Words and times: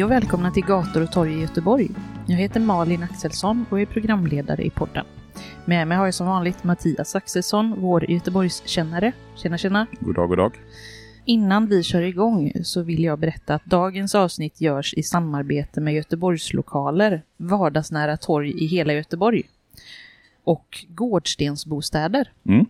Hej 0.00 0.04
och 0.04 0.10
välkomna 0.10 0.50
till 0.50 0.64
Gator 0.64 1.02
och 1.02 1.12
torg 1.12 1.34
i 1.34 1.40
Göteborg. 1.40 1.88
Jag 2.26 2.36
heter 2.36 2.60
Malin 2.60 3.02
Axelsson 3.02 3.66
och 3.70 3.80
är 3.80 3.86
programledare 3.86 4.62
i 4.62 4.70
podden. 4.70 5.06
Med 5.64 5.88
mig 5.88 5.98
har 5.98 6.04
jag 6.04 6.14
som 6.14 6.26
vanligt 6.26 6.64
Mattias 6.64 7.14
Axelsson, 7.14 7.74
vår 7.78 8.10
Göteborgskännare. 8.10 9.12
Tjena 9.36 9.58
tjena! 9.58 9.86
God 10.00 10.14
dag, 10.14 10.28
god 10.28 10.38
dag. 10.38 10.52
Innan 11.24 11.66
vi 11.66 11.82
kör 11.82 12.02
igång 12.02 12.52
så 12.62 12.82
vill 12.82 13.04
jag 13.04 13.18
berätta 13.18 13.54
att 13.54 13.64
dagens 13.64 14.14
avsnitt 14.14 14.60
görs 14.60 14.94
i 14.94 15.02
samarbete 15.02 15.80
med 15.80 15.94
Göteborgslokaler, 15.94 17.22
vardagsnära 17.36 18.16
torg 18.16 18.64
i 18.64 18.66
hela 18.66 18.92
Göteborg 18.92 19.42
och 20.44 20.84
Gårdstensbostäder. 20.88 22.32
Mm. 22.44 22.66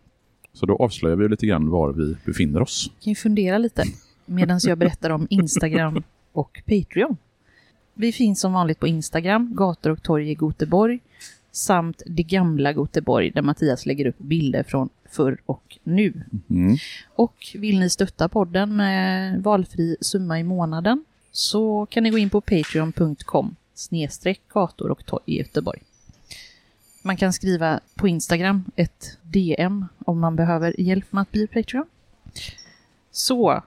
Så 0.52 0.66
då 0.66 0.76
avslöjar 0.76 1.16
vi 1.16 1.28
lite 1.28 1.46
grann 1.46 1.70
var 1.70 1.92
vi 1.92 2.16
befinner 2.24 2.62
oss. 2.62 2.90
kan 3.00 3.10
ju 3.10 3.16
fundera 3.16 3.58
lite 3.58 3.84
medan 4.26 4.60
jag 4.62 4.78
berättar 4.78 5.10
om 5.10 5.26
Instagram 5.30 6.02
och 6.32 6.62
Patreon. 6.66 7.16
Vi 7.94 8.12
finns 8.12 8.40
som 8.40 8.52
vanligt 8.52 8.80
på 8.80 8.86
Instagram, 8.86 9.54
gator 9.54 9.90
och 9.90 10.02
torg 10.02 10.30
i 10.30 10.34
Goteborg, 10.34 11.00
samt 11.52 12.02
det 12.06 12.22
gamla 12.22 12.72
Goteborg 12.72 13.30
där 13.30 13.42
Mattias 13.42 13.86
lägger 13.86 14.06
upp 14.06 14.18
bilder 14.18 14.62
från 14.62 14.88
förr 15.10 15.40
och 15.46 15.78
nu. 15.82 16.22
Mm. 16.50 16.76
Och 17.14 17.36
vill 17.54 17.80
ni 17.80 17.90
stötta 17.90 18.28
podden 18.28 18.76
med 18.76 19.42
valfri 19.42 19.96
summa 20.00 20.40
i 20.40 20.42
månaden 20.42 21.04
så 21.32 21.86
kan 21.90 22.02
ni 22.02 22.10
gå 22.10 22.18
in 22.18 22.30
på 22.30 22.40
patreon.com 22.40 23.56
snedstreck 23.74 24.40
gator 24.48 24.90
och 24.90 25.06
torg 25.06 25.22
i 25.26 25.38
Göteborg. 25.38 25.82
Man 27.02 27.16
kan 27.16 27.32
skriva 27.32 27.80
på 27.94 28.08
Instagram 28.08 28.64
ett 28.76 29.18
DM 29.22 29.86
om 29.98 30.20
man 30.20 30.36
behöver 30.36 30.80
hjälp 30.80 31.12
med 31.12 31.22
att 31.22 31.32
bli 31.32 31.46
Patreon. 31.46 31.86
Så, 33.10 33.62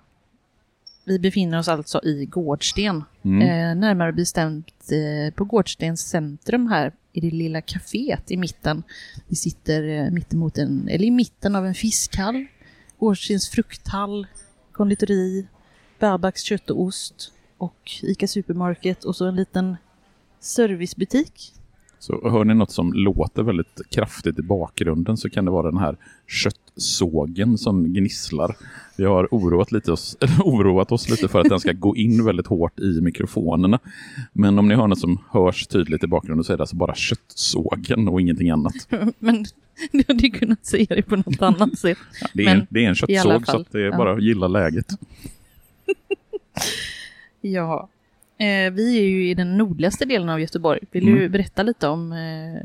vi 1.06 1.20
befinner 1.20 1.60
oss 1.60 1.68
alltså 1.68 2.04
i 2.04 2.26
Gårdsten. 2.26 3.04
Mm. 3.26 3.42
Eh, 3.42 3.76
närmare 3.76 4.14
bestämt 4.14 4.92
eh, 4.92 5.34
på 5.34 5.46
Gårdstens 5.46 6.10
centrum 6.10 6.68
här 6.68 6.94
i 7.14 7.22
det 7.22 7.32
lilla 7.32 7.62
kaféet 7.62 8.32
i 8.32 8.38
mitten. 8.38 8.84
Vi 9.28 9.36
sitter 9.36 9.84
eh, 9.84 10.12
mittemot 10.12 10.58
en, 10.58 10.88
eller 10.88 11.06
i 11.06 11.12
mitten 11.12 11.56
av 11.56 11.66
en 11.66 11.74
fiskhall, 11.74 12.46
Gårdstens 13.00 13.50
frukthall, 13.50 14.28
konditori, 14.72 15.48
Bärbacks 16.00 16.42
kött 16.42 16.70
och 16.70 16.82
ost 16.82 17.32
och 17.58 17.92
Ica 18.02 18.28
Supermarket 18.28 19.04
och 19.04 19.16
så 19.16 19.26
en 19.26 19.36
liten 19.36 19.78
servicebutik. 20.40 21.54
Så 22.00 22.30
hör 22.30 22.46
ni 22.46 22.54
något 22.54 22.72
som 22.72 22.94
låter 22.94 23.44
väldigt 23.44 23.82
kraftigt 23.90 24.40
i 24.40 24.42
bakgrunden 24.42 25.18
så 25.18 25.30
kan 25.30 25.46
det 25.46 25.52
vara 25.52 25.72
den 25.72 25.80
här 25.80 25.98
köttsågen 26.76 27.58
som 27.58 27.94
gnisslar. 27.94 28.56
Vi 28.98 29.06
har 29.06 29.28
oroat, 29.32 29.72
lite 29.72 29.92
oss, 29.92 30.18
oroat 30.44 30.92
oss 30.92 31.10
lite 31.10 31.28
för 31.28 31.40
att 31.40 31.50
den 31.50 31.60
ska 31.60 31.72
gå 31.72 31.96
in 31.96 32.26
väldigt 32.26 32.48
hårt 32.48 32.80
i 32.80 33.02
mikrofonerna. 33.02 33.80
Men 34.34 34.60
om 34.60 34.68
ni 34.68 34.76
hör 34.76 34.88
något 34.88 35.00
som 35.00 35.20
hörs 35.32 35.68
tydligt 35.68 36.04
i 36.04 36.08
bakgrunden 36.08 36.44
så 36.44 36.54
är 36.54 36.58
det 36.58 36.64
alltså 36.64 36.76
bara 36.76 36.96
köttsågen 36.96 38.08
och 38.08 38.22
ingenting 38.22 38.50
annat. 38.50 38.74
Men 39.20 39.46
du 39.92 40.04
hade 40.08 40.30
kunnat 40.30 40.66
säga 40.66 40.86
det 40.90 41.02
på 41.02 41.16
något 41.16 41.42
annat 41.42 41.80
sätt. 41.80 41.98
Det 42.34 42.46
är, 42.46 42.56
Men 42.58 42.68
det 42.70 42.86
är 42.86 42.90
en 42.90 42.96
köttsåg 42.96 43.48
så 43.48 43.66
det 43.72 43.80
är 43.80 43.86
ja. 43.86 43.98
bara 43.98 44.14
att 44.14 44.24
gilla 44.24 44.48
läget. 44.48 44.88
Ja. 47.46 47.90
Eh, 48.38 48.72
vi 48.74 48.98
är 48.98 49.04
ju 49.04 49.30
i 49.30 49.34
den 49.34 49.58
nordligaste 49.58 50.06
delen 50.06 50.30
av 50.30 50.40
Göteborg. 50.42 50.80
Vill 50.92 51.08
Mm. 51.08 51.20
du 51.20 51.30
berätta 51.30 51.64
lite 51.64 51.88
om 51.88 52.12
eh, 52.12 52.62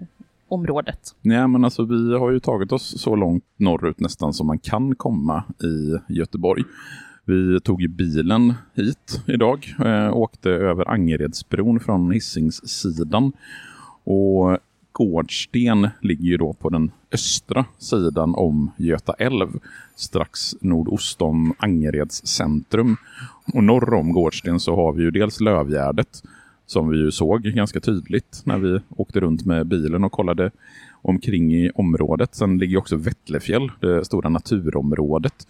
området? 0.48 1.14
Nej, 1.22 1.48
men 1.48 1.64
alltså 1.64 1.84
vi 1.84 2.14
har 2.14 2.30
ju 2.30 2.40
tagit 2.40 2.72
oss 2.72 3.00
så 3.00 3.16
långt 3.16 3.44
norrut 3.56 4.00
nästan 4.00 4.32
som 4.32 4.46
man 4.46 4.58
kan 4.58 4.94
komma 4.94 5.44
i 5.62 6.12
Göteborg. 6.12 6.64
Vi 7.24 7.60
tog 7.60 7.82
ju 7.82 7.88
bilen 7.88 8.54
hit 8.74 9.22
idag, 9.26 9.74
eh, 9.84 10.16
åkte 10.16 10.50
över 10.50 10.90
Angeredsbron 10.90 11.80
från 11.80 12.10
Hisingssidan 12.10 13.32
och 14.04 14.58
Gårdsten 14.92 15.88
ligger 16.02 16.24
ju 16.24 16.36
då 16.36 16.52
på 16.52 16.68
den 16.68 16.90
östra 17.12 17.64
sidan 17.78 18.34
om 18.34 18.70
Göta 18.76 19.12
älv, 19.12 19.48
strax 19.96 20.54
nordost 20.60 21.22
om 21.22 21.54
Angereds 21.58 22.26
centrum. 22.26 22.96
Och 23.54 23.64
norr 23.64 23.94
om 23.94 24.12
Gårdsten 24.12 24.60
så 24.60 24.76
har 24.76 24.92
vi 24.92 25.02
ju 25.02 25.10
dels 25.10 25.40
Lövgärdet 25.40 26.22
som 26.68 26.88
vi 26.88 26.98
ju 26.98 27.10
såg 27.10 27.42
ganska 27.42 27.80
tydligt 27.80 28.42
när 28.44 28.58
vi 28.58 28.80
åkte 28.88 29.20
runt 29.20 29.46
med 29.46 29.66
bilen 29.66 30.04
och 30.04 30.12
kollade 30.12 30.50
omkring 31.02 31.54
i 31.54 31.70
området. 31.74 32.34
Sen 32.34 32.58
ligger 32.58 32.76
också 32.76 32.96
Vättlefjäll, 32.96 33.70
det 33.80 34.04
stora 34.04 34.28
naturområdet. 34.28 35.46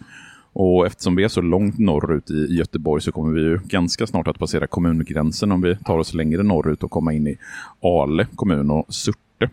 Och 0.53 0.85
eftersom 0.85 1.15
vi 1.15 1.23
är 1.23 1.27
så 1.27 1.41
långt 1.41 1.77
norrut 1.77 2.31
i 2.31 2.55
Göteborg 2.55 3.01
så 3.01 3.11
kommer 3.11 3.33
vi 3.33 3.41
ju 3.41 3.59
ganska 3.65 4.07
snart 4.07 4.27
att 4.27 4.39
passera 4.39 4.67
kommungränsen 4.67 5.51
om 5.51 5.61
vi 5.61 5.75
tar 5.75 5.97
oss 5.97 6.13
längre 6.13 6.43
norrut 6.43 6.83
och 6.83 6.91
komma 6.91 7.13
in 7.13 7.27
i 7.27 7.37
Ale 7.81 8.27
kommun 8.35 8.71
och 8.71 8.93
Surte. 8.93 9.49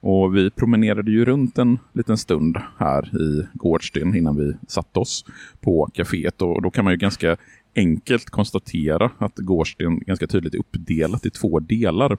Och 0.00 0.36
vi 0.36 0.50
promenerade 0.50 1.10
ju 1.10 1.24
runt 1.24 1.58
en 1.58 1.78
liten 1.92 2.18
stund 2.18 2.58
här 2.78 3.22
i 3.22 3.46
Gårdsten 3.54 4.16
innan 4.16 4.36
vi 4.36 4.52
satte 4.68 4.98
oss 4.98 5.24
på 5.60 5.88
kaféet 5.94 6.42
och 6.42 6.62
då 6.62 6.70
kan 6.70 6.84
man 6.84 6.92
ju 6.92 6.96
ganska 6.96 7.36
enkelt 7.76 8.30
konstatera 8.30 9.10
att 9.18 9.36
Gårdsten 9.36 9.98
ganska 9.98 10.26
tydligt 10.26 10.54
är 10.54 10.58
uppdelat 10.58 11.26
i 11.26 11.30
två 11.30 11.60
delar. 11.60 12.18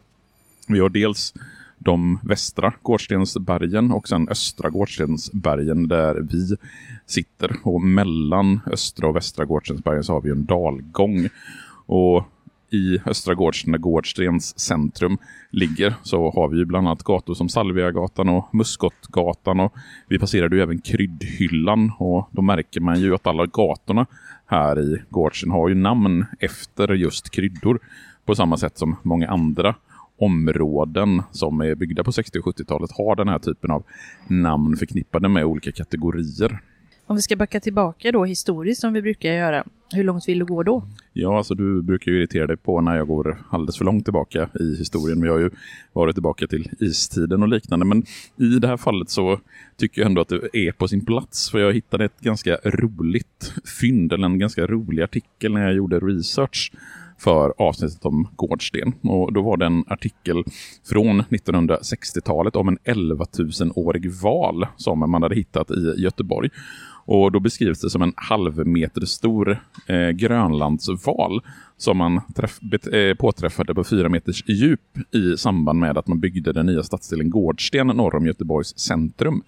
Vi 0.67 0.79
har 0.79 0.89
dels 0.89 1.33
de 1.77 2.19
västra 2.23 2.73
Gårdstensbergen 2.81 3.91
och 3.91 4.07
sen 4.07 4.29
östra 4.29 4.69
Gårdstensbergen 4.69 5.87
där 5.87 6.15
vi 6.15 6.57
sitter. 7.05 7.55
Och 7.63 7.81
mellan 7.81 8.59
östra 8.71 9.07
och 9.07 9.15
västra 9.15 9.45
Gårdstensbergen 9.45 10.03
så 10.03 10.13
har 10.13 10.21
vi 10.21 10.31
en 10.31 10.45
dalgång. 10.45 11.29
Och 11.85 12.25
i 12.69 12.99
östra 13.05 13.35
Gårdsten, 13.35 13.71
där 13.71 13.79
Gårdstens 13.79 14.59
centrum 14.59 15.17
ligger, 15.51 15.93
så 16.03 16.31
har 16.31 16.47
vi 16.47 16.57
ju 16.57 16.65
bland 16.65 16.87
annat 16.87 17.03
gator 17.03 17.33
som 17.33 17.49
Salviagatan 17.49 18.29
och 18.29 18.55
Muskotgatan 18.55 19.59
och 19.59 19.73
vi 20.07 20.19
passerade 20.19 20.55
ju 20.55 20.61
även 20.61 20.81
Kryddhyllan 20.81 21.91
och 21.99 22.29
då 22.31 22.41
märker 22.41 22.81
man 22.81 22.99
ju 22.99 23.15
att 23.15 23.27
alla 23.27 23.45
gatorna 23.45 24.05
här 24.47 24.79
i 24.79 25.01
Gårdsten 25.09 25.51
har 25.51 25.69
ju 25.69 25.75
namn 25.75 26.25
efter 26.39 26.93
just 26.93 27.29
kryddor 27.29 27.79
på 28.25 28.35
samma 28.35 28.57
sätt 28.57 28.77
som 28.77 28.95
många 29.03 29.27
andra 29.27 29.75
områden 30.19 31.23
som 31.31 31.61
är 31.61 31.75
byggda 31.75 32.03
på 32.03 32.11
60- 32.11 32.37
och 32.37 32.57
70-talet 32.57 32.91
har 32.91 33.15
den 33.15 33.27
här 33.27 33.39
typen 33.39 33.71
av 33.71 33.83
namn 34.27 34.77
förknippade 34.77 35.29
med 35.29 35.45
olika 35.45 35.71
kategorier. 35.71 36.59
Om 37.09 37.15
vi 37.15 37.21
ska 37.21 37.35
backa 37.35 37.59
tillbaka 37.59 38.11
då 38.11 38.25
historiskt 38.25 38.81
som 38.81 38.93
vi 38.93 39.01
brukar 39.01 39.29
göra, 39.29 39.63
hur 39.93 40.03
långt 40.03 40.27
vill 40.27 40.39
du 40.39 40.45
gå 40.45 40.63
då? 40.63 40.83
Ja, 41.13 41.37
alltså 41.37 41.55
du 41.55 41.81
brukar 41.81 42.11
ju 42.11 42.17
irritera 42.17 42.47
dig 42.47 42.57
på 42.57 42.81
när 42.81 42.95
jag 42.95 43.07
går 43.07 43.37
alldeles 43.49 43.77
för 43.77 43.85
långt 43.85 44.03
tillbaka 44.03 44.49
i 44.59 44.75
historien. 44.75 45.21
Vi 45.21 45.29
har 45.29 45.37
ju 45.37 45.49
varit 45.93 46.15
tillbaka 46.15 46.47
till 46.47 46.69
istiden 46.79 47.43
och 47.43 47.49
liknande. 47.49 47.85
Men 47.85 48.03
i 48.35 48.59
det 48.59 48.67
här 48.67 48.77
fallet 48.77 49.09
så 49.09 49.39
tycker 49.77 50.01
jag 50.01 50.05
ändå 50.09 50.21
att 50.21 50.29
det 50.29 50.57
är 50.57 50.71
på 50.71 50.87
sin 50.87 51.05
plats. 51.05 51.51
För 51.51 51.59
jag 51.59 51.73
hittade 51.73 52.05
ett 52.05 52.19
ganska 52.19 52.57
roligt 52.63 53.53
fynd, 53.81 54.13
eller 54.13 54.25
en 54.25 54.39
ganska 54.39 54.67
rolig 54.67 55.03
artikel 55.03 55.53
när 55.53 55.61
jag 55.61 55.73
gjorde 55.73 55.99
research 55.99 56.71
för 57.17 57.53
avsnittet 57.57 58.05
om 58.05 58.27
Gårdsten. 58.35 58.93
Och 59.01 59.33
då 59.33 59.41
var 59.41 59.57
det 59.57 59.65
en 59.65 59.83
artikel 59.87 60.43
från 60.89 61.21
1960-talet 61.21 62.55
om 62.55 62.67
en 62.67 62.77
11 62.83 63.25
000-årig 63.25 64.11
val 64.11 64.67
som 64.77 65.11
man 65.11 65.23
hade 65.23 65.35
hittat 65.35 65.71
i 65.71 65.93
Göteborg. 65.97 66.49
Och 67.07 67.31
då 67.31 67.39
beskrivs 67.39 67.81
det 67.81 67.89
som 67.89 68.01
en 68.01 68.13
halvmeter 68.15 69.05
stor 69.05 69.59
eh, 69.85 70.09
grönlandsval 70.09 71.41
som 71.77 71.97
man 71.97 72.21
träff, 72.35 72.59
bet, 72.61 72.87
eh, 72.93 73.13
påträffade 73.13 73.75
på 73.75 73.83
fyra 73.83 74.09
meters 74.09 74.43
djup 74.47 74.81
i 75.11 75.37
samband 75.37 75.79
med 75.79 75.97
att 75.97 76.07
man 76.07 76.19
byggde 76.19 76.53
den 76.53 76.65
nya 76.65 76.83
stadsdelen 76.83 77.29
Gårdsten 77.29 77.87
norr 77.87 78.15
om 78.15 78.25
Göteborgs 78.25 78.79
centrum. 78.79 79.43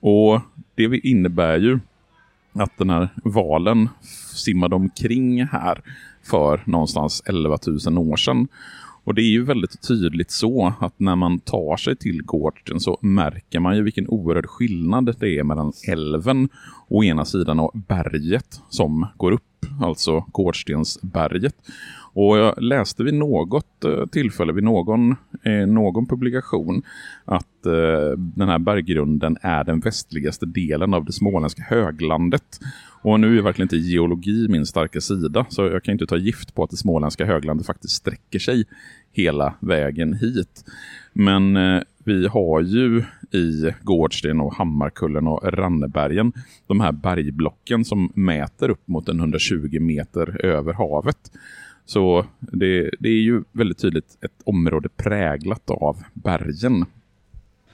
Och 0.00 0.40
det 0.74 0.98
innebär 0.98 1.58
ju 1.58 1.78
att 2.52 2.78
den 2.78 2.90
här 2.90 3.08
valen 3.24 3.88
simmade 4.34 4.76
omkring 4.76 5.46
här 5.46 5.80
för 6.30 6.62
någonstans 6.64 7.22
11 7.26 7.58
000 7.86 7.98
år 7.98 8.16
sedan. 8.16 8.48
Och 9.04 9.14
det 9.14 9.22
är 9.22 9.30
ju 9.30 9.44
väldigt 9.44 9.88
tydligt 9.88 10.30
så 10.30 10.74
att 10.80 11.00
när 11.00 11.16
man 11.16 11.38
tar 11.38 11.76
sig 11.76 11.96
till 11.96 12.22
Gårdsten 12.22 12.80
så 12.80 12.98
märker 13.00 13.60
man 13.60 13.76
ju 13.76 13.82
vilken 13.82 14.08
oerhörd 14.08 14.46
skillnad 14.46 15.16
det 15.18 15.38
är 15.38 15.44
mellan 15.44 15.72
älven 15.88 16.48
å 16.88 17.04
ena 17.04 17.24
sidan 17.24 17.60
och 17.60 17.72
berget 17.88 18.60
som 18.68 19.06
går 19.16 19.32
upp, 19.32 19.66
alltså 19.80 20.24
Gårdstensberget. 20.32 21.54
Och 22.14 22.38
jag 22.38 22.62
läste 22.62 23.04
vid 23.04 23.14
något 23.14 23.84
eh, 23.84 24.06
tillfälle, 24.06 24.52
vid 24.52 24.64
någon, 24.64 25.16
eh, 25.42 25.66
någon 25.66 26.06
publikation, 26.06 26.82
att 27.24 27.66
eh, 27.66 28.18
den 28.18 28.48
här 28.48 28.58
berggrunden 28.58 29.36
är 29.42 29.64
den 29.64 29.80
västligaste 29.80 30.46
delen 30.46 30.94
av 30.94 31.04
det 31.04 31.12
småländska 31.12 31.62
höglandet. 31.62 32.60
Och 33.02 33.20
nu 33.20 33.38
är 33.38 33.42
verkligen 33.42 33.64
inte 33.64 33.76
geologi 33.76 34.48
min 34.48 34.66
starka 34.66 35.00
sida, 35.00 35.46
så 35.48 35.62
jag 35.62 35.84
kan 35.84 35.92
inte 35.92 36.06
ta 36.06 36.16
gift 36.16 36.54
på 36.54 36.64
att 36.64 36.70
det 36.70 36.76
småländska 36.76 37.26
höglandet 37.26 37.66
faktiskt 37.66 37.94
sträcker 37.94 38.38
sig 38.38 38.64
hela 39.12 39.54
vägen 39.60 40.14
hit. 40.14 40.64
Men 41.12 41.58
vi 42.04 42.26
har 42.26 42.60
ju 42.60 43.04
i 43.30 43.72
Gårdsten 43.82 44.40
och 44.40 44.54
Hammarkullen 44.54 45.26
och 45.26 45.52
Rannebergen 45.52 46.32
de 46.66 46.80
här 46.80 46.92
bergblocken 46.92 47.84
som 47.84 48.12
mäter 48.14 48.70
upp 48.70 48.88
mot 48.88 49.08
en 49.08 49.18
120 49.18 49.80
meter 49.80 50.46
över 50.46 50.72
havet. 50.72 51.30
Så 51.84 52.26
det, 52.40 52.90
det 53.00 53.08
är 53.08 53.22
ju 53.22 53.42
väldigt 53.52 53.78
tydligt 53.78 54.16
ett 54.20 54.42
område 54.44 54.88
präglat 54.88 55.70
av 55.70 56.02
bergen. 56.14 56.84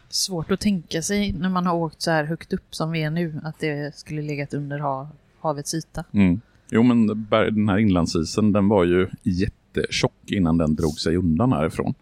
Svårt 0.09 0.51
att 0.51 0.61
tänka 0.61 1.03
sig 1.03 1.33
när 1.33 1.49
man 1.49 1.67
har 1.67 1.75
åkt 1.75 2.03
så 2.03 2.11
här 2.11 2.25
högt 2.25 2.53
upp 2.53 2.75
som 2.75 2.91
vi 2.91 3.03
är 3.03 3.11
nu, 3.11 3.41
att 3.45 3.59
det 3.59 3.95
skulle 3.97 4.23
legat 4.23 4.55
under 4.55 4.79
ha, 4.79 5.09
havets 5.41 5.75
yta. 5.75 6.05
Mm. 6.13 6.41
Jo, 6.71 6.83
men 6.83 7.07
den 7.31 7.69
här 7.69 7.79
inlandsisen 7.79 8.53
den 8.53 8.69
var 8.69 8.85
ju 8.85 9.07
jättetjock 9.23 10.13
innan 10.27 10.59
den 10.59 10.75
drog 10.75 11.01
sig 11.01 11.17
undan 11.17 11.53
härifrån. 11.53 11.95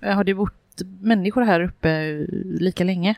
Har 0.00 0.24
det 0.24 0.34
bott 0.34 0.52
människor 1.00 1.42
här 1.42 1.60
uppe 1.60 2.26
lika 2.44 2.84
länge? 2.84 3.14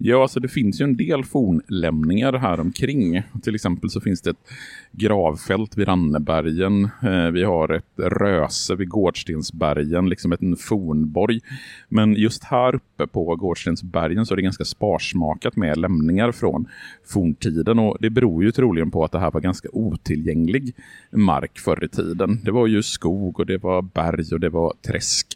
Ja, 0.00 0.22
alltså 0.22 0.40
det 0.40 0.48
finns 0.48 0.80
ju 0.80 0.84
en 0.84 0.96
del 0.96 1.24
fornlämningar 1.24 2.32
här 2.32 2.60
omkring. 2.60 3.22
Till 3.42 3.54
exempel 3.54 3.90
så 3.90 4.00
finns 4.00 4.20
det 4.22 4.30
ett 4.30 4.50
gravfält 4.92 5.76
vid 5.76 5.88
Rannebergen. 5.88 6.84
Eh, 7.02 7.30
vi 7.32 7.44
har 7.44 7.72
ett 7.72 7.84
röse 7.96 8.74
vid 8.74 8.88
Gårdstensbergen, 8.88 10.08
liksom 10.08 10.36
en 10.40 10.56
fornborg. 10.56 11.40
Men 11.88 12.14
just 12.14 12.44
här 12.44 12.74
uppe 12.74 13.06
på 13.06 13.36
Gårdstensbergen 13.36 14.26
så 14.26 14.34
är 14.34 14.36
det 14.36 14.42
ganska 14.42 14.64
sparsmakat 14.64 15.56
med 15.56 15.76
lämningar 15.76 16.32
från 16.32 16.66
forntiden. 17.06 17.78
Och 17.78 17.96
det 18.00 18.10
beror 18.10 18.44
ju 18.44 18.52
troligen 18.52 18.90
på 18.90 19.04
att 19.04 19.12
det 19.12 19.18
här 19.18 19.30
var 19.30 19.40
ganska 19.40 19.68
otillgänglig 19.72 20.74
mark 21.10 21.58
förr 21.58 21.84
i 21.84 21.88
tiden. 21.88 22.40
Det 22.44 22.50
var 22.50 22.66
ju 22.66 22.82
skog 22.82 23.40
och 23.40 23.46
det 23.46 23.58
var 23.58 23.82
berg 23.82 24.34
och 24.34 24.40
det 24.40 24.48
var 24.48 24.74
träsk. 24.86 25.26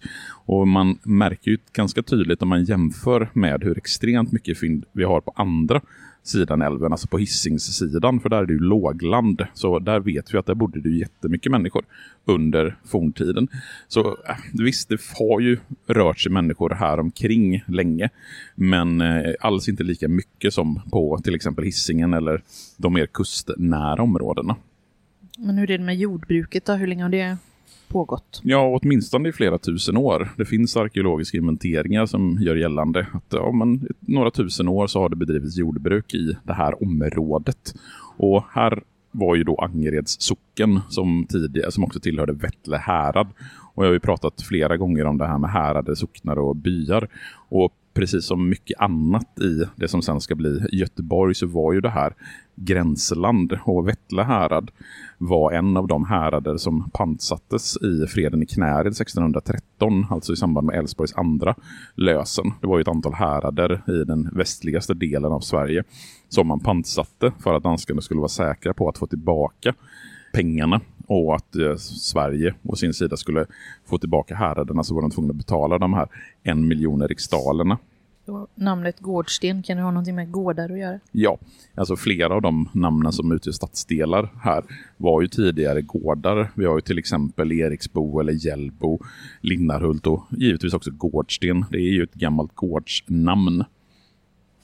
Och 0.44 0.68
man 0.68 0.98
märker 1.02 1.50
ju 1.50 1.58
ganska 1.72 2.02
tydligt 2.02 2.42
om 2.42 2.48
man 2.48 2.64
jämför 2.64 3.30
med 3.32 3.62
hur 3.64 3.78
extremt 3.78 4.32
mycket 4.32 4.58
fynd 4.58 4.84
vi 4.92 5.04
har 5.04 5.20
på 5.20 5.32
andra 5.36 5.80
sidan 6.22 6.62
älven, 6.62 6.92
alltså 6.92 7.08
på 7.08 7.18
Hisingssidan, 7.18 8.20
för 8.20 8.28
där 8.28 8.42
är 8.42 8.46
det 8.46 8.52
ju 8.52 8.58
lågland. 8.58 9.46
Så 9.54 9.78
där 9.78 10.00
vet 10.00 10.34
vi 10.34 10.38
att 10.38 10.46
där 10.46 10.54
bodde 10.54 10.80
det 10.80 10.90
jättemycket 10.90 11.52
människor 11.52 11.84
under 12.24 12.76
forntiden. 12.84 13.48
Så 13.88 14.00
äh, 14.28 14.36
visst, 14.52 14.88
det 14.88 15.00
har 15.18 15.40
ju 15.40 15.58
rört 15.86 16.20
sig 16.20 16.32
människor 16.32 16.70
här 16.70 17.00
omkring 17.00 17.64
länge, 17.68 18.10
men 18.54 19.00
eh, 19.00 19.34
alls 19.40 19.68
inte 19.68 19.82
lika 19.82 20.08
mycket 20.08 20.54
som 20.54 20.82
på 20.90 21.18
till 21.24 21.34
exempel 21.34 21.64
Hisingen 21.64 22.14
eller 22.14 22.42
de 22.76 22.92
mer 22.92 23.06
kustnära 23.06 24.02
områdena. 24.02 24.56
Men 25.38 25.58
hur 25.58 25.70
är 25.70 25.78
det 25.78 25.84
med 25.84 25.96
jordbruket 25.96 26.64
då? 26.64 26.72
Hur 26.72 26.86
länge 26.86 27.02
har 27.02 27.10
det 27.10 27.36
pågått? 27.92 28.40
Ja, 28.44 28.78
åtminstone 28.82 29.28
i 29.28 29.32
flera 29.32 29.58
tusen 29.58 29.96
år. 29.96 30.28
Det 30.36 30.44
finns 30.44 30.76
arkeologiska 30.76 31.38
inventeringar 31.38 32.06
som 32.06 32.38
gör 32.40 32.56
gällande 32.56 33.06
att 33.12 33.24
ja, 33.28 33.52
men, 33.52 33.88
några 34.00 34.30
tusen 34.30 34.68
år 34.68 34.86
så 34.86 35.00
har 35.00 35.08
det 35.08 35.16
bedrivits 35.16 35.56
jordbruk 35.56 36.14
i 36.14 36.36
det 36.42 36.52
här 36.52 36.82
området. 36.82 37.74
Och 38.16 38.44
här 38.50 38.82
var 39.10 39.36
ju 39.36 39.44
då 39.44 39.56
Angereds 39.56 40.16
socken 40.20 40.80
som, 40.88 41.26
tidigare, 41.28 41.72
som 41.72 41.84
också 41.84 42.00
tillhörde 42.00 42.32
Vättle 42.32 42.76
härad. 42.76 43.26
Och 43.74 43.84
jag 43.84 43.88
har 43.88 43.94
ju 43.94 44.00
pratat 44.00 44.42
flera 44.42 44.76
gånger 44.76 45.04
om 45.04 45.18
det 45.18 45.26
här 45.26 45.38
med 45.38 45.50
härade, 45.50 45.96
socknar 45.96 46.38
och 46.38 46.56
byar. 46.56 47.08
Och 47.48 47.72
precis 47.94 48.24
som 48.24 48.48
mycket 48.48 48.80
annat 48.80 49.40
i 49.40 49.64
det 49.76 49.88
som 49.88 50.02
sen 50.02 50.20
ska 50.20 50.34
bli 50.34 50.66
Göteborg 50.72 51.34
så 51.34 51.46
var 51.46 51.72
ju 51.72 51.80
det 51.80 51.90
här 51.90 52.14
gränsland 52.54 53.58
och 53.64 53.88
Vettle 53.88 54.22
härad 54.22 54.70
var 55.18 55.52
en 55.52 55.76
av 55.76 55.86
de 55.86 56.04
härader 56.04 56.56
som 56.56 56.90
pantsattes 56.90 57.76
i 57.76 58.06
freden 58.06 58.42
i 58.42 58.46
Knäred 58.46 58.92
1613, 58.92 60.06
alltså 60.10 60.32
i 60.32 60.36
samband 60.36 60.66
med 60.66 60.76
Älvsborgs 60.76 61.14
andra 61.16 61.54
lösen. 61.94 62.52
Det 62.60 62.66
var 62.66 62.78
ju 62.78 62.82
ett 62.82 62.88
antal 62.88 63.14
härader 63.14 63.82
i 63.88 64.04
den 64.04 64.30
västligaste 64.32 64.94
delen 64.94 65.32
av 65.32 65.40
Sverige 65.40 65.84
som 66.28 66.46
man 66.46 66.60
pantsatte 66.60 67.32
för 67.38 67.54
att 67.54 67.62
danskarna 67.62 68.00
skulle 68.00 68.20
vara 68.20 68.28
säkra 68.28 68.74
på 68.74 68.88
att 68.88 68.98
få 68.98 69.06
tillbaka 69.06 69.74
pengarna 70.32 70.80
och 71.06 71.34
att 71.34 71.56
eh, 71.56 71.76
Sverige 71.76 72.54
å 72.62 72.76
sin 72.76 72.94
sida 72.94 73.16
skulle 73.16 73.46
få 73.86 73.98
tillbaka 73.98 74.34
häraderna 74.34 74.84
så 74.84 74.94
var 74.94 75.02
de 75.02 75.10
tvungna 75.10 75.30
att 75.30 75.36
betala 75.36 75.78
de 75.78 75.92
här 75.94 76.08
en 76.42 76.68
miljoner 76.68 77.08
riksdalerna 77.08 77.78
namnet 78.54 79.00
Gårdsten, 79.00 79.62
kan 79.62 79.76
det 79.76 79.82
ha 79.82 79.90
någonting 79.90 80.14
med 80.14 80.30
gårdar 80.30 80.70
att 80.70 80.78
göra? 80.78 81.00
Ja, 81.12 81.38
alltså 81.74 81.96
flera 81.96 82.34
av 82.34 82.42
de 82.42 82.68
namnen 82.72 83.12
som 83.12 83.32
utgör 83.32 83.52
stadsdelar 83.52 84.28
här 84.40 84.64
var 84.96 85.22
ju 85.22 85.28
tidigare 85.28 85.82
gårdar. 85.82 86.50
Vi 86.54 86.64
har 86.64 86.74
ju 86.74 86.80
till 86.80 86.98
exempel 86.98 87.52
Eriksbo 87.52 88.20
eller 88.20 88.46
Hjällbo, 88.46 88.98
Linnarhult 89.40 90.06
och 90.06 90.26
givetvis 90.30 90.74
också 90.74 90.90
Gårdsten. 90.90 91.64
Det 91.70 91.78
är 91.78 91.92
ju 91.92 92.02
ett 92.02 92.14
gammalt 92.14 92.54
gårdsnamn. 92.54 93.64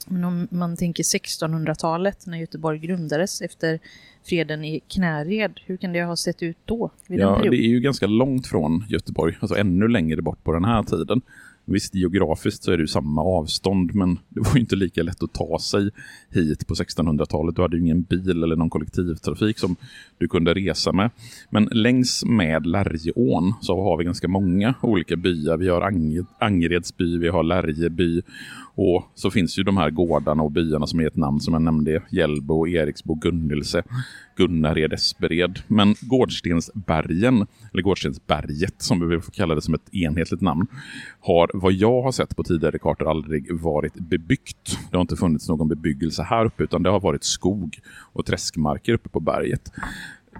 Men 0.09 0.23
om 0.23 0.47
man 0.51 0.77
tänker 0.77 1.03
1600-talet 1.03 2.25
när 2.27 2.37
Göteborg 2.37 2.79
grundades 2.79 3.41
efter 3.41 3.79
freden 4.23 4.65
i 4.65 4.79
Knäred, 4.87 5.59
hur 5.65 5.77
kan 5.77 5.93
det 5.93 6.03
ha 6.03 6.15
sett 6.15 6.43
ut 6.43 6.57
då? 6.65 6.91
ja, 7.07 7.39
det 7.41 7.57
är 7.57 7.69
ju 7.69 7.79
ganska 7.79 8.07
långt 8.07 8.47
från 8.47 8.85
Göteborg, 8.89 9.37
alltså 9.39 9.57
ännu 9.57 9.87
längre 9.87 10.21
bort 10.21 10.43
på 10.43 10.51
den 10.51 10.65
här 10.65 10.83
tiden. 10.83 11.21
Visst, 11.71 11.95
geografiskt 11.95 12.63
så 12.63 12.71
är 12.71 12.77
det 12.77 12.81
ju 12.81 12.87
samma 12.87 13.21
avstånd, 13.21 13.95
men 13.95 14.19
det 14.29 14.39
var 14.39 14.53
ju 14.53 14.59
inte 14.59 14.75
lika 14.75 15.03
lätt 15.03 15.23
att 15.23 15.33
ta 15.33 15.59
sig 15.59 15.89
hit 16.29 16.67
på 16.67 16.73
1600-talet. 16.73 17.55
Du 17.55 17.61
hade 17.61 17.77
ju 17.77 17.83
ingen 17.83 18.01
bil 18.01 18.43
eller 18.43 18.55
någon 18.55 18.69
kollektivtrafik 18.69 19.59
som 19.59 19.75
du 20.17 20.27
kunde 20.27 20.53
resa 20.53 20.91
med. 20.91 21.09
Men 21.49 21.69
längs 21.71 22.25
med 22.25 22.65
Lärjeån 22.65 23.53
så 23.61 23.83
har 23.83 23.97
vi 23.97 24.03
ganska 24.03 24.27
många 24.27 24.73
olika 24.81 25.15
byar. 25.15 25.57
Vi 25.57 25.69
har 25.69 25.81
Ang 25.81 26.25
Angereds 26.39 26.97
by, 26.97 27.17
vi 27.17 27.27
har 27.27 27.43
Lärjeby 27.43 28.21
och 28.81 29.11
så 29.15 29.31
finns 29.31 29.59
ju 29.59 29.63
de 29.63 29.77
här 29.77 29.89
gårdarna 29.89 30.43
och 30.43 30.51
byarna 30.51 30.87
som 30.87 30.99
är 30.99 31.07
ett 31.07 31.15
namn 31.15 31.39
som 31.39 31.53
jag 31.53 31.61
nämnde. 31.61 32.03
Hjällbo, 32.11 32.67
Eriksbo, 32.67 33.15
Gunnilse, 33.15 33.83
Gunnared, 34.37 34.93
Espered. 34.93 35.59
Men 35.67 35.95
Gårdstensbergen, 36.01 37.47
eller 37.73 37.83
Gårdstensberget 37.83 38.81
som 38.81 39.09
vi 39.09 39.21
får 39.21 39.31
kalla 39.31 39.55
det 39.55 39.61
som 39.61 39.73
ett 39.73 39.93
enhetligt 39.93 40.41
namn, 40.41 40.67
har 41.19 41.51
vad 41.53 41.73
jag 41.73 42.01
har 42.01 42.11
sett 42.11 42.35
på 42.35 42.43
tidigare 42.43 42.79
kartor 42.79 43.09
aldrig 43.09 43.61
varit 43.61 43.95
bebyggt. 43.95 44.77
Det 44.91 44.97
har 44.97 45.01
inte 45.01 45.15
funnits 45.15 45.49
någon 45.49 45.67
bebyggelse 45.67 46.23
här 46.23 46.45
uppe 46.45 46.63
utan 46.63 46.83
det 46.83 46.89
har 46.89 46.99
varit 46.99 47.23
skog 47.23 47.79
och 48.13 48.25
träskmarker 48.25 48.93
uppe 48.93 49.09
på 49.09 49.19
berget. 49.19 49.71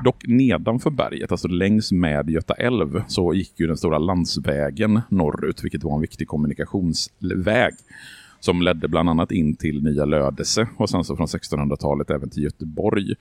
Dock 0.04 0.28
nedanför 0.28 0.90
berget, 0.90 1.32
alltså 1.32 1.48
längs 1.48 1.92
med 1.92 2.30
Göta 2.30 2.54
älv, 2.54 3.04
så 3.08 3.34
gick 3.34 3.60
ju 3.60 3.68
den 3.68 3.78
stora 3.78 3.98
landsvägen 3.98 5.02
norrut, 5.10 5.64
vilket 5.64 5.84
var 5.84 5.96
en 5.96 6.02
viktig 6.02 6.28
kommunikationsväg 6.28 7.74
som 8.40 8.62
ledde 8.62 8.88
bland 8.88 9.10
annat 9.10 9.32
in 9.32 9.56
till 9.56 9.84
Nya 9.84 10.06
Lödese 10.06 10.68
och 10.78 10.90
sen 10.90 11.04
så 11.04 11.16
från 11.16 11.28
1600-talet 11.28 12.10
även 12.10 12.30
till 12.30 12.44
Göteborg. 12.44 13.16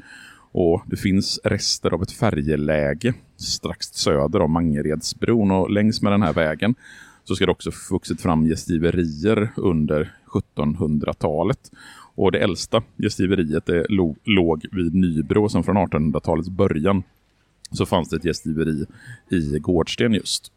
Och 0.52 0.82
det 0.86 0.96
finns 0.96 1.40
rester 1.44 1.94
av 1.94 2.02
ett 2.02 2.12
färjeläge 2.12 3.14
strax 3.36 3.86
söder 3.86 4.40
om 4.40 4.52
Mangeredsbron 4.52 5.50
och 5.50 5.70
längs 5.70 6.02
med 6.02 6.12
den 6.12 6.22
här 6.22 6.32
vägen 6.32 6.74
så 7.24 7.34
ska 7.34 7.46
det 7.46 7.52
också 7.52 7.70
vuxit 7.90 8.20
fram 8.20 8.46
gästiverier 8.46 9.48
under 9.56 10.14
1700-talet. 10.26 11.70
Och 12.14 12.32
det 12.32 12.38
äldsta 12.38 12.82
gästiveriet 12.96 13.68
är 13.68 13.86
låg 14.24 14.66
vid 14.72 14.94
Nybro 14.94 15.48
som 15.48 15.64
från 15.64 15.78
1800-talets 15.78 16.48
början 16.48 17.02
så 17.70 17.86
fanns 17.86 18.08
det 18.08 18.16
ett 18.16 18.24
gästiveri 18.24 18.86
i 19.28 19.58
Gårdsten 19.58 20.14
just. 20.14 20.52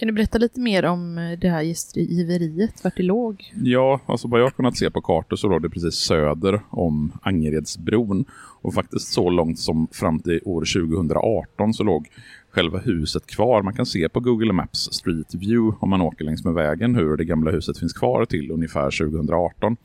Kan 0.00 0.06
du 0.06 0.12
berätta 0.12 0.38
lite 0.38 0.60
mer 0.60 0.84
om 0.84 1.18
eh, 1.18 1.38
det 1.38 1.48
här 1.48 1.62
gästgiveriet, 1.62 2.84
vart 2.84 2.96
det 2.96 3.02
låg? 3.02 3.52
Ja, 3.64 4.00
alltså 4.06 4.28
vad 4.28 4.40
jag 4.40 4.44
har 4.44 4.50
kunnat 4.50 4.76
se 4.76 4.90
på 4.90 5.00
kartor 5.00 5.36
så 5.36 5.48
låg 5.48 5.62
det 5.62 5.70
precis 5.70 5.94
söder 5.94 6.60
om 6.70 7.12
Angeredsbron. 7.22 8.24
Och 8.62 8.74
faktiskt 8.74 9.12
så 9.12 9.30
långt 9.30 9.58
som 9.58 9.88
fram 9.92 10.18
till 10.18 10.40
år 10.44 10.60
2018 10.60 11.74
så 11.74 11.82
låg 11.82 12.08
själva 12.50 12.78
huset 12.78 13.26
kvar. 13.26 13.62
Man 13.62 13.74
kan 13.74 13.86
se 13.86 14.08
på 14.08 14.20
Google 14.20 14.52
Maps 14.52 14.78
Street 14.92 15.34
View 15.34 15.76
om 15.80 15.90
man 15.90 16.00
åker 16.00 16.24
längs 16.24 16.44
med 16.44 16.54
vägen 16.54 16.94
hur 16.94 17.16
det 17.16 17.24
gamla 17.24 17.50
huset 17.50 17.78
finns 17.78 17.92
kvar 17.92 18.24
till 18.24 18.50
ungefär 18.50 18.90
2018. 19.10 19.76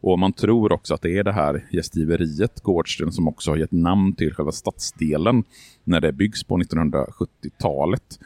Och 0.00 0.18
man 0.18 0.32
tror 0.32 0.72
också 0.72 0.94
att 0.94 1.02
det 1.02 1.18
är 1.18 1.24
det 1.24 1.32
här 1.32 1.64
gästgiveriet, 1.70 2.60
Gårdsten, 2.60 3.12
som 3.12 3.28
också 3.28 3.50
har 3.50 3.56
gett 3.56 3.72
namn 3.72 4.12
till 4.12 4.34
själva 4.34 4.52
stadsdelen 4.52 5.44
när 5.84 6.00
det 6.00 6.12
byggs 6.12 6.44
på 6.44 6.58
1970-talet. 6.58 8.18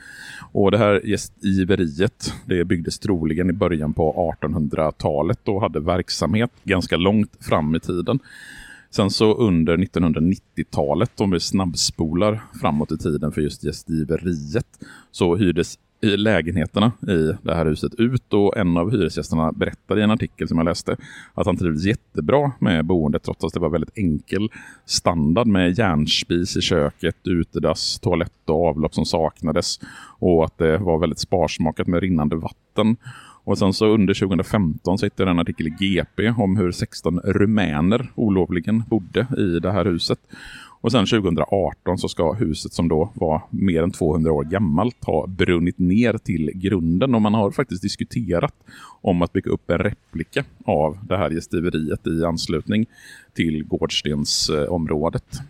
Och 0.53 0.71
det 0.71 0.79
här 0.79 1.07
gästgiveriet, 1.07 2.33
det 2.47 2.65
byggdes 2.65 2.99
troligen 2.99 3.51
i 3.51 3.53
början 3.53 3.93
på 3.93 4.35
1800-talet 4.43 5.49
och 5.49 5.61
hade 5.61 5.81
verksamhet 5.81 6.51
ganska 6.65 6.97
långt 6.97 7.37
fram 7.41 7.75
i 7.75 7.81
tiden. 7.81 8.19
Sen 8.91 9.11
så 9.11 9.35
under 9.35 9.77
1990-talet, 9.77 11.21
om 11.21 11.31
vi 11.31 11.41
snabbspolar 11.41 12.43
framåt 12.61 12.93
i 12.93 12.99
tiden 12.99 13.33
för 13.33 13.41
just 13.41 13.65
gästgiveriet, 13.65 14.79
så 15.11 15.37
hyrdes 15.37 15.79
i 16.05 16.17
lägenheterna 16.17 16.93
i 17.03 17.33
det 17.43 17.55
här 17.55 17.67
huset 17.67 17.95
ut 17.95 18.33
och 18.33 18.57
en 18.57 18.77
av 18.77 18.91
hyresgästerna 18.91 19.53
berättade 19.53 20.01
i 20.01 20.05
en 20.05 20.11
artikel 20.11 20.49
som 20.49 20.59
jag 20.59 20.65
läste 20.65 20.97
att 21.35 21.47
han 21.47 21.57
trivdes 21.57 21.85
jättebra 21.85 22.53
med 22.59 22.85
boendet 22.85 23.23
trots 23.23 23.45
att 23.45 23.53
det 23.53 23.61
var 23.61 23.69
väldigt 23.69 23.99
enkel 23.99 24.49
standard 24.85 25.47
med 25.47 25.79
järnspis 25.79 26.57
i 26.57 26.61
köket, 26.61 27.17
utedass, 27.25 27.99
toalett 27.99 28.51
och 28.51 28.67
avlopp 28.67 28.95
som 28.95 29.05
saknades 29.05 29.81
och 30.19 30.45
att 30.45 30.59
det 30.59 30.79
var 30.79 30.99
väldigt 30.99 31.19
sparsmakat 31.19 31.87
med 31.87 32.01
rinnande 32.01 32.37
vatten. 32.37 32.97
Och 33.45 33.59
sen 33.59 33.73
så 33.73 33.87
under 33.87 34.15
2015 34.15 34.99
så 34.99 35.07
hittade 35.07 35.31
en 35.31 35.39
artikel 35.39 35.67
i 35.67 35.71
GP 35.71 36.31
om 36.31 36.57
hur 36.57 36.73
16 36.73 37.21
rumäner 37.21 38.11
olovligen 38.15 38.83
bodde 38.89 39.27
i 39.39 39.61
det 39.61 39.73
här 39.73 39.85
huset. 39.85 40.19
Och 40.85 40.93
sen 40.93 41.07
2018 41.07 41.99
så 41.99 42.09
ska 42.09 42.33
huset 42.33 42.73
som 42.73 42.89
då 42.89 43.11
var 43.15 43.43
mer 43.51 43.83
än 43.83 43.91
200 43.91 44.33
år 44.33 44.45
gammalt 44.45 45.05
ha 45.05 45.27
brunnit 45.27 45.79
ner 45.79 46.19
till 46.19 46.51
grunden 46.55 47.15
och 47.15 47.23
man 47.23 47.35
har 47.35 47.51
faktiskt 47.51 47.83
diskuterat 47.83 48.55
om 49.01 49.23
att 49.23 49.33
bygga 49.33 49.51
upp 49.51 49.71
en 49.71 49.79
replika 49.79 50.45
av 50.65 50.99
det 51.09 51.17
här 51.17 51.31
gästiveriet 51.31 52.07
i 52.07 52.25
anslutning 52.25 52.87
till 53.35 53.65
Gårdstensområdet. 53.65 55.41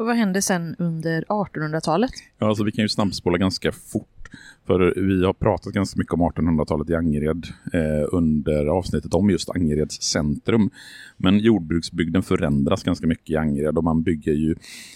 Och 0.00 0.06
vad 0.06 0.16
hände 0.16 0.42
sen 0.42 0.76
under 0.78 1.22
1800-talet? 1.22 2.10
Ja, 2.38 2.48
alltså 2.48 2.64
vi 2.64 2.72
kan 2.72 2.82
ju 2.84 2.88
snabbspola 2.88 3.38
ganska 3.38 3.72
fort 3.72 4.20
för 4.66 4.94
vi 4.96 5.24
har 5.24 5.32
pratat 5.32 5.72
ganska 5.72 5.98
mycket 5.98 6.14
om 6.14 6.20
1800-talet 6.20 6.90
i 6.90 6.94
Angered 6.94 7.46
eh, 7.72 8.08
under 8.12 8.66
avsnittet 8.66 9.14
om 9.14 9.30
just 9.30 9.50
Angereds 9.50 10.02
centrum. 10.02 10.70
Men 11.16 11.38
jordbruksbygden 11.38 12.22
förändras 12.22 12.82
ganska 12.82 13.06
mycket 13.06 13.30
i 13.30 13.36
Angered 13.36 13.78
och 13.78 13.84
man 13.84 14.02
bygger 14.02 14.32
ju 14.32 14.54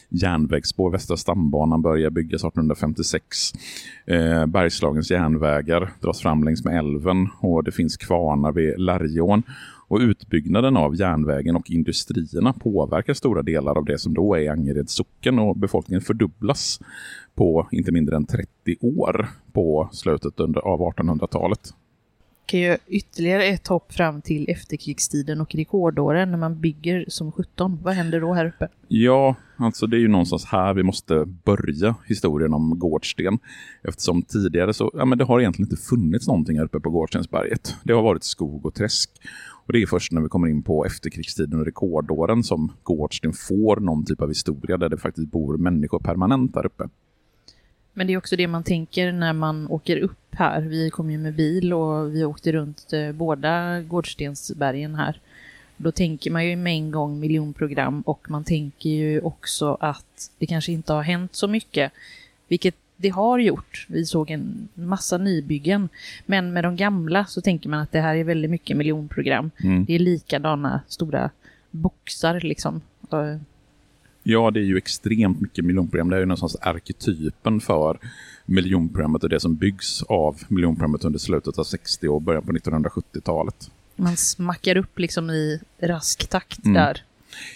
järnvägsspår. 0.08 0.90
Västra 0.90 1.16
stambanan 1.16 1.82
börjar 1.82 2.10
byggas 2.10 2.40
1856. 2.40 3.52
Eh, 4.06 4.46
Bergslagens 4.46 5.10
järnvägar 5.10 5.92
dras 6.00 6.20
fram 6.20 6.44
längs 6.44 6.64
med 6.64 6.78
älven 6.78 7.28
och 7.40 7.64
det 7.64 7.72
finns 7.72 7.96
kvarnar 7.96 8.52
vid 8.52 8.80
Lärjån. 8.80 9.42
Och 9.88 10.00
utbyggnaden 10.00 10.76
av 10.76 10.96
järnvägen 10.96 11.56
och 11.56 11.70
industrierna 11.70 12.52
påverkar 12.52 13.14
stora 13.14 13.42
delar 13.42 13.78
av 13.78 13.84
det 13.84 13.98
som 13.98 14.14
då 14.14 14.34
är 14.34 14.50
Angereds 14.50 14.92
socken 14.92 15.38
och 15.38 15.56
befolkningen 15.56 16.00
fördubblas 16.00 16.80
på 17.34 17.68
inte 17.72 17.92
mindre 17.92 18.16
än 18.16 18.26
30 18.26 18.48
år 18.80 19.28
på 19.52 19.88
slutet 19.92 20.40
under, 20.40 20.60
av 20.60 20.80
1800-talet. 20.80 21.74
Kan 22.46 22.60
ju 22.60 22.76
ytterligare 22.86 23.44
ett 23.44 23.66
hopp 23.66 23.92
fram 23.92 24.22
till 24.22 24.50
efterkrigstiden 24.50 25.40
och 25.40 25.54
rekordåren 25.54 26.30
när 26.30 26.38
man 26.38 26.60
bygger 26.60 27.04
som 27.08 27.32
17. 27.32 27.78
Vad 27.82 27.94
händer 27.94 28.20
då 28.20 28.34
här 28.34 28.46
uppe? 28.46 28.68
Ja, 28.88 29.34
alltså 29.56 29.86
det 29.86 29.96
är 29.96 30.00
ju 30.00 30.08
någonstans 30.08 30.44
här 30.44 30.74
vi 30.74 30.82
måste 30.82 31.24
börja 31.44 31.94
historien 32.06 32.54
om 32.54 32.78
Gårdsten. 32.78 33.38
Eftersom 33.82 34.22
tidigare 34.22 34.74
så, 34.74 34.90
ja 34.94 35.04
men 35.04 35.18
det 35.18 35.24
har 35.24 35.40
egentligen 35.40 35.70
inte 35.70 35.82
funnits 35.82 36.26
någonting 36.26 36.58
här 36.58 36.64
uppe 36.64 36.80
på 36.80 36.90
Gårdstensberget. 36.90 37.76
Det 37.82 37.92
har 37.92 38.02
varit 38.02 38.24
skog 38.24 38.66
och 38.66 38.74
träsk. 38.74 39.10
Och 39.66 39.72
det 39.72 39.82
är 39.82 39.86
först 39.86 40.12
när 40.12 40.20
vi 40.20 40.28
kommer 40.28 40.48
in 40.48 40.62
på 40.62 40.84
efterkrigstiden 40.84 41.58
och 41.58 41.64
rekordåren 41.64 42.44
som 42.44 42.72
Gårdsten 42.82 43.32
får 43.32 43.76
någon 43.76 44.04
typ 44.04 44.20
av 44.20 44.28
historia 44.28 44.76
där 44.76 44.88
det 44.88 44.98
faktiskt 44.98 45.28
bor 45.28 45.56
människor 45.56 45.98
permanent 45.98 46.54
där 46.54 46.66
uppe. 46.66 46.88
Men 47.92 48.06
det 48.06 48.12
är 48.12 48.18
också 48.18 48.36
det 48.36 48.46
man 48.46 48.62
tänker 48.62 49.12
när 49.12 49.32
man 49.32 49.68
åker 49.70 49.96
upp 49.96 50.34
här. 50.34 50.62
Vi 50.62 50.90
kom 50.90 51.10
ju 51.10 51.18
med 51.18 51.34
bil 51.34 51.72
och 51.72 52.14
vi 52.14 52.24
åkte 52.24 52.52
runt 52.52 52.92
eh, 52.92 53.12
båda 53.12 53.82
Gårdstensbergen 53.82 54.94
här. 54.94 55.20
Då 55.76 55.92
tänker 55.92 56.30
man 56.30 56.46
ju 56.46 56.56
med 56.56 56.72
en 56.72 56.90
gång 56.90 57.20
miljonprogram 57.20 58.00
och 58.00 58.30
man 58.30 58.44
tänker 58.44 58.90
ju 58.90 59.20
också 59.20 59.76
att 59.80 60.30
det 60.38 60.46
kanske 60.46 60.72
inte 60.72 60.92
har 60.92 61.02
hänt 61.02 61.34
så 61.34 61.48
mycket. 61.48 61.92
Vilket 62.48 62.76
det 62.96 63.08
har 63.08 63.38
gjort. 63.38 63.86
Vi 63.88 64.06
såg 64.06 64.30
en 64.30 64.68
massa 64.74 65.18
nybyggen. 65.18 65.88
Men 66.26 66.52
med 66.52 66.64
de 66.64 66.76
gamla 66.76 67.24
så 67.24 67.40
tänker 67.40 67.68
man 67.68 67.80
att 67.80 67.92
det 67.92 68.00
här 68.00 68.16
är 68.16 68.24
väldigt 68.24 68.50
mycket 68.50 68.76
miljonprogram. 68.76 69.50
Mm. 69.62 69.84
Det 69.84 69.94
är 69.94 69.98
likadana 69.98 70.80
stora 70.88 71.30
boxar 71.70 72.40
liksom. 72.40 72.80
Ja, 74.22 74.50
det 74.50 74.60
är 74.60 74.64
ju 74.64 74.76
extremt 74.76 75.40
mycket 75.40 75.64
miljonprogram. 75.64 76.10
Det 76.10 76.16
är 76.16 76.20
ju 76.20 76.26
någonstans 76.26 76.56
arketypen 76.56 77.60
för 77.60 77.98
miljonprogrammet 78.46 79.22
och 79.22 79.28
det 79.28 79.40
som 79.40 79.56
byggs 79.56 80.02
av 80.02 80.42
miljonprogrammet 80.48 81.04
under 81.04 81.18
slutet 81.18 81.58
av 81.58 81.64
60 81.64 82.08
och 82.08 82.22
början 82.22 82.42
på 82.42 82.52
1970-talet. 82.52 83.70
Man 83.96 84.16
smackar 84.16 84.76
upp 84.76 84.98
liksom 84.98 85.30
i 85.30 85.60
rask 85.78 86.28
takt 86.28 86.64
mm. 86.64 86.74
där. 86.74 87.02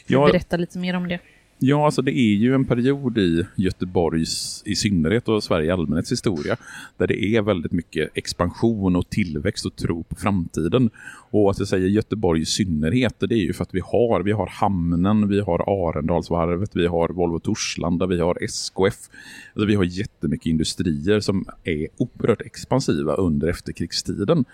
Ja, 0.07 0.26
Berätta 0.26 0.57
lite 0.57 0.78
mer 0.78 0.97
om 0.97 1.09
det. 1.09 1.18
Ja, 1.61 1.85
alltså 1.85 2.03
det 2.03 2.19
är 2.19 2.35
ju 2.35 2.55
en 2.55 2.65
period 2.65 3.19
i 3.19 3.47
Göteborgs 3.57 4.62
i 4.67 4.77
synnerhet 4.77 5.29
och 5.29 5.45
Sverige 5.45 5.67
i 5.67 5.71
allmänhets 5.71 6.12
historia 6.12 6.57
där 6.97 7.07
det 7.07 7.25
är 7.25 7.43
väldigt 7.43 7.73
mycket 7.73 8.11
expansion 8.15 8.97
och 8.97 9.11
tillväxt 9.11 9.67
och 9.67 9.77
tro 9.77 10.03
på 10.03 10.15
framtiden. 10.15 10.91
Och 11.31 11.50
att 11.50 11.59
jag 11.59 11.69
säger 11.69 11.88
Göteborg 11.88 12.41
i 12.41 12.45
synnerhet, 12.45 13.15
det 13.19 13.35
är 13.35 13.38
ju 13.38 13.53
för 13.53 13.62
att 13.62 13.75
vi 13.75 13.81
har, 13.85 14.23
vi 14.23 14.33
har 14.33 14.47
hamnen, 14.47 15.29
vi 15.29 15.41
har 15.41 15.88
Arendalsvarvet, 15.88 16.77
vi 16.77 16.87
har 16.87 17.09
Volvo 17.09 17.38
Torslanda, 17.38 18.07
vi 18.07 18.21
har 18.21 18.38
SKF. 18.43 19.09
Alltså 19.55 19.67
vi 19.67 19.75
har 19.75 19.85
jättemycket 19.85 20.47
industrier 20.47 21.21
som 21.21 21.45
är 21.65 21.88
oerhört 21.97 22.43
expansiva 22.43 23.15
under 23.15 23.49
efterkrigstiden. 23.49 24.45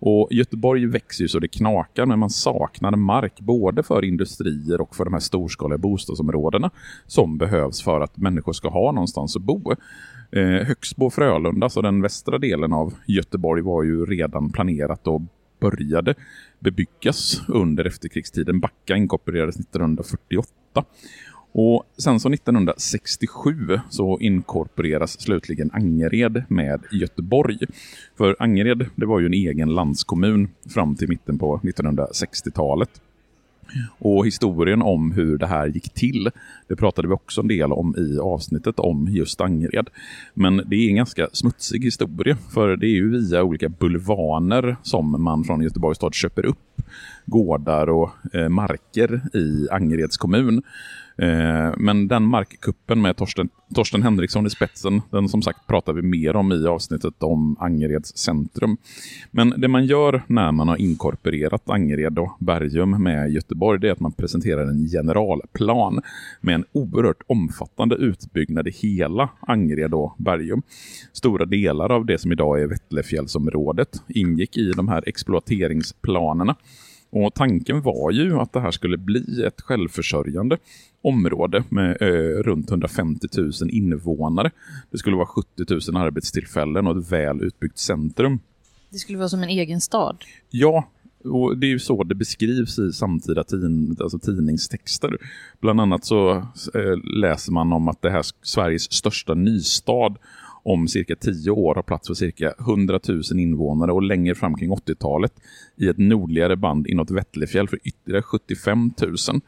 Och 0.00 0.28
Göteborg 0.30 0.86
växer 0.86 1.24
ju 1.24 1.28
så 1.28 1.38
det 1.38 1.48
knakar 1.48 2.06
men 2.06 2.18
man 2.18 2.30
saknar 2.30 2.96
mark 2.96 3.40
både 3.40 3.82
för 3.82 4.04
industrier 4.04 4.80
och 4.80 4.96
för 4.96 5.04
de 5.04 5.12
här 5.12 5.20
storskaliga 5.20 5.78
bostadsområdena 5.78 6.47
som 7.06 7.38
behövs 7.38 7.82
för 7.82 8.00
att 8.00 8.16
människor 8.16 8.52
ska 8.52 8.68
ha 8.68 8.92
någonstans 8.92 9.36
att 9.36 9.42
bo. 9.42 9.72
Eh, 10.32 10.42
Högsbo 10.42 11.06
och 11.06 11.14
Frölunda, 11.14 11.68
så 11.68 11.82
den 11.82 12.02
västra 12.02 12.38
delen 12.38 12.72
av 12.72 12.94
Göteborg 13.06 13.62
var 13.62 13.82
ju 13.82 14.04
redan 14.04 14.52
planerat 14.52 15.06
och 15.06 15.22
började 15.60 16.14
bebyggas 16.58 17.42
under 17.48 17.84
efterkrigstiden. 17.84 18.60
Backa 18.60 18.96
inkorporerades 18.96 19.56
1948. 19.56 20.84
Och 21.52 21.84
sen 21.98 22.20
så 22.20 22.32
1967 22.32 23.80
så 23.90 24.18
inkorporeras 24.20 25.20
slutligen 25.20 25.70
Angered 25.72 26.44
med 26.48 26.82
Göteborg. 26.92 27.58
För 28.16 28.36
Angered 28.38 28.86
det 28.96 29.06
var 29.06 29.20
ju 29.20 29.26
en 29.26 29.34
egen 29.34 29.74
landskommun 29.74 30.48
fram 30.74 30.96
till 30.96 31.08
mitten 31.08 31.38
på 31.38 31.60
1960-talet. 31.62 32.90
Och 33.98 34.26
historien 34.26 34.82
om 34.82 35.12
hur 35.12 35.38
det 35.38 35.46
här 35.46 35.66
gick 35.66 35.94
till, 35.94 36.30
det 36.68 36.76
pratade 36.76 37.08
vi 37.08 37.14
också 37.14 37.40
en 37.40 37.48
del 37.48 37.72
om 37.72 37.94
i 37.98 38.18
avsnittet 38.18 38.78
om 38.78 39.08
just 39.10 39.40
Angered. 39.40 39.90
Men 40.34 40.62
det 40.66 40.76
är 40.76 40.88
en 40.88 40.96
ganska 40.96 41.28
smutsig 41.32 41.84
historia, 41.84 42.36
för 42.54 42.76
det 42.76 42.86
är 42.86 42.94
ju 42.94 43.10
via 43.10 43.42
olika 43.42 43.68
bulvaner 43.68 44.76
som 44.82 45.22
man 45.22 45.44
från 45.44 45.62
Göteborgs 45.62 45.96
stad 45.96 46.14
köper 46.14 46.46
upp 46.46 46.58
gårdar 47.26 47.88
och 47.88 48.10
eh, 48.34 48.48
marker 48.48 49.20
i 49.36 49.68
Angereds 49.70 50.16
kommun. 50.16 50.62
Eh, 51.22 51.72
men 51.76 52.08
den 52.08 52.22
markkuppen 52.22 53.02
med 53.02 53.16
Torsten, 53.16 53.48
Torsten 53.74 54.02
Henriksson 54.02 54.46
i 54.46 54.50
spetsen, 54.50 55.02
den 55.10 55.28
som 55.28 55.42
sagt 55.42 55.66
pratar 55.66 55.92
vi 55.92 56.02
mer 56.02 56.36
om 56.36 56.52
i 56.52 56.66
avsnittet 56.66 57.22
om 57.22 57.56
Angereds 57.60 58.16
centrum. 58.16 58.76
Men 59.30 59.54
det 59.56 59.68
man 59.68 59.86
gör 59.86 60.22
när 60.26 60.52
man 60.52 60.68
har 60.68 60.76
inkorporerat 60.76 61.70
Angered 61.70 62.18
och 62.18 62.36
Bergum 62.38 63.02
med 63.02 63.32
Göteborg, 63.32 63.80
det 63.80 63.88
är 63.88 63.92
att 63.92 64.00
man 64.00 64.12
presenterar 64.12 64.66
en 64.66 64.88
generalplan 64.88 66.00
med 66.40 66.54
en 66.54 66.64
oerhört 66.72 67.22
omfattande 67.26 67.94
utbyggnad 67.94 68.68
i 68.68 68.70
hela 68.70 69.28
Angered 69.40 69.94
och 69.94 70.14
Bergum. 70.18 70.62
Stora 71.12 71.44
delar 71.44 71.92
av 71.92 72.06
det 72.06 72.18
som 72.18 72.32
idag 72.32 72.62
är 72.62 72.66
Vättlefjällsområdet 72.66 74.02
ingick 74.08 74.56
i 74.56 74.72
de 74.72 74.88
här 74.88 75.08
exploateringsplanerna. 75.08 76.56
Och 77.10 77.34
tanken 77.34 77.82
var 77.82 78.10
ju 78.10 78.38
att 78.38 78.52
det 78.52 78.60
här 78.60 78.70
skulle 78.70 78.96
bli 78.96 79.42
ett 79.46 79.60
självförsörjande 79.60 80.58
område 81.02 81.64
med 81.68 82.02
eh, 82.02 82.42
runt 82.42 82.70
150 82.70 83.28
000 83.36 83.52
invånare. 83.70 84.50
Det 84.90 84.98
skulle 84.98 85.16
vara 85.16 85.26
70 85.26 85.90
000 85.92 86.02
arbetstillfällen 86.02 86.86
och 86.86 86.98
ett 86.98 87.12
väl 87.12 87.42
utbyggt 87.42 87.78
centrum. 87.78 88.40
Det 88.90 88.98
skulle 88.98 89.18
vara 89.18 89.28
som 89.28 89.42
en 89.42 89.48
egen 89.48 89.80
stad. 89.80 90.16
Ja, 90.50 90.88
och 91.24 91.58
det 91.58 91.66
är 91.66 91.68
ju 91.68 91.78
så 91.78 92.04
det 92.04 92.14
beskrivs 92.14 92.78
i 92.78 92.92
samtida 92.92 93.44
tin, 93.44 93.96
alltså 94.00 94.18
tidningstexter. 94.18 95.16
Bland 95.60 95.80
annat 95.80 96.04
så 96.04 96.30
eh, 96.74 96.96
läser 97.20 97.52
man 97.52 97.72
om 97.72 97.88
att 97.88 98.02
det 98.02 98.10
här 98.10 98.24
Sveriges 98.42 98.92
största 98.92 99.34
nystad 99.34 100.14
om 100.68 100.88
cirka 100.88 101.16
10 101.16 101.50
år 101.50 101.74
har 101.74 101.82
plats 101.82 102.06
för 102.06 102.14
cirka 102.14 102.54
100 102.60 103.00
000 103.08 103.22
invånare 103.32 103.92
och 103.92 104.02
längre 104.02 104.34
fram 104.34 104.54
kring 104.54 104.70
80-talet 104.70 105.32
i 105.76 105.88
ett 105.88 105.98
nordligare 105.98 106.56
band 106.56 106.86
inåt 106.86 107.10
Vättlefjäll 107.10 107.68
för 107.68 107.78
ytterligare 107.84 108.22
75 108.22 108.90
000. 109.02 109.40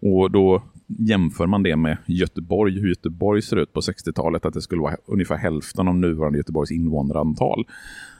Och 0.00 0.30
då 0.30 0.62
jämför 0.86 1.46
man 1.46 1.62
det 1.62 1.76
med 1.76 1.96
Göteborg, 2.06 2.80
hur 2.80 2.88
Göteborg 2.88 3.42
ser 3.42 3.56
ut 3.56 3.72
på 3.72 3.80
60-talet, 3.80 4.44
att 4.44 4.54
det 4.54 4.62
skulle 4.62 4.82
vara 4.82 4.96
ungefär 5.06 5.36
hälften 5.36 5.88
av 5.88 5.96
nuvarande 5.96 6.38
Göteborgs 6.38 6.70
invånarantal. 6.70 7.66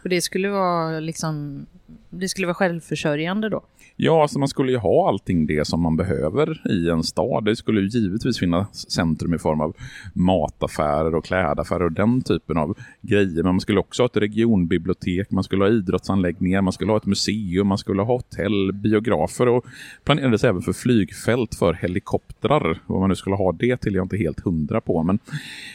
Och 0.03 0.09
det 0.09 0.21
skulle 0.21 0.49
vara 0.49 1.01
liksom, 1.01 1.67
det 2.11 2.29
skulle 2.29 2.47
vara 2.47 2.55
självförsörjande 2.55 3.49
då? 3.49 3.63
Ja, 4.01 4.23
alltså 4.23 4.39
man 4.39 4.49
skulle 4.49 4.73
ju 4.73 4.79
ha 4.79 5.09
allting 5.09 5.47
det 5.47 5.67
som 5.67 5.83
man 5.83 5.97
behöver 5.97 6.71
i 6.71 6.91
en 6.91 7.03
stad. 7.03 7.45
Det 7.45 7.57
skulle 7.57 7.81
ju 7.81 7.87
givetvis 7.87 8.39
finnas 8.39 8.91
centrum 8.91 9.35
i 9.35 9.39
form 9.39 9.61
av 9.61 9.77
mataffärer 10.13 11.15
och 11.15 11.25
klädaffärer 11.25 11.85
och 11.85 11.93
den 11.93 12.23
typen 12.23 12.57
av 12.57 12.79
grejer. 13.01 13.43
Men 13.43 13.45
man 13.45 13.61
skulle 13.61 13.81
också 13.81 14.03
ha 14.03 14.07
ett 14.07 14.17
regionbibliotek, 14.17 15.31
man 15.31 15.45
skulle 15.45 15.65
ha 15.65 15.71
idrottsanläggningar, 15.71 16.63
man 16.63 16.73
skulle 16.73 16.93
ha 16.93 16.97
ett 16.97 17.07
museum, 17.07 17.67
man 17.67 17.79
skulle 17.79 18.03
ha 18.03 18.15
hotell, 18.15 18.73
biografer 18.73 19.49
och 19.49 19.65
planerades 20.05 20.45
även 20.45 20.63
för 20.63 20.73
flygfält 20.73 21.55
för 21.55 21.75
helikoptrar. 21.75 22.79
Vad 22.87 23.01
man 23.01 23.09
nu 23.09 23.17
skulle 23.17 23.37
ha 23.37 23.53
det 23.53 23.77
till 23.77 23.93
är 23.93 23.97
jag 23.97 24.05
inte 24.05 24.17
helt 24.17 24.41
hundra 24.41 24.81
på. 24.81 25.03
Men 25.03 25.19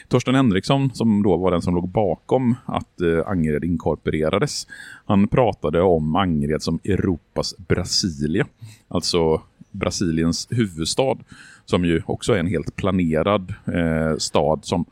Torsten 0.08 0.34
Henriksson, 0.34 0.90
som 0.94 1.22
då 1.22 1.36
var 1.36 1.50
den 1.50 1.62
som 1.62 1.74
låg 1.74 1.88
bakom 1.88 2.54
att 2.66 3.00
eh, 3.00 3.28
Angered 3.28 3.64
inkorporerades, 3.64 4.66
han 5.06 5.28
pratade 5.28 5.82
om 5.82 6.16
Angered 6.24 6.62
som 6.62 6.78
Europas 6.84 7.54
Brasilia. 7.56 8.46
Alltså 8.88 9.40
Brasiliens 9.70 10.48
huvudstad. 10.50 11.16
Som 11.64 11.84
ju 11.84 12.02
också 12.06 12.32
är 12.32 12.38
en 12.38 12.46
helt 12.46 12.76
planerad 12.76 13.54
eh, 13.66 14.16
stad 14.18 14.60
som 14.62 14.84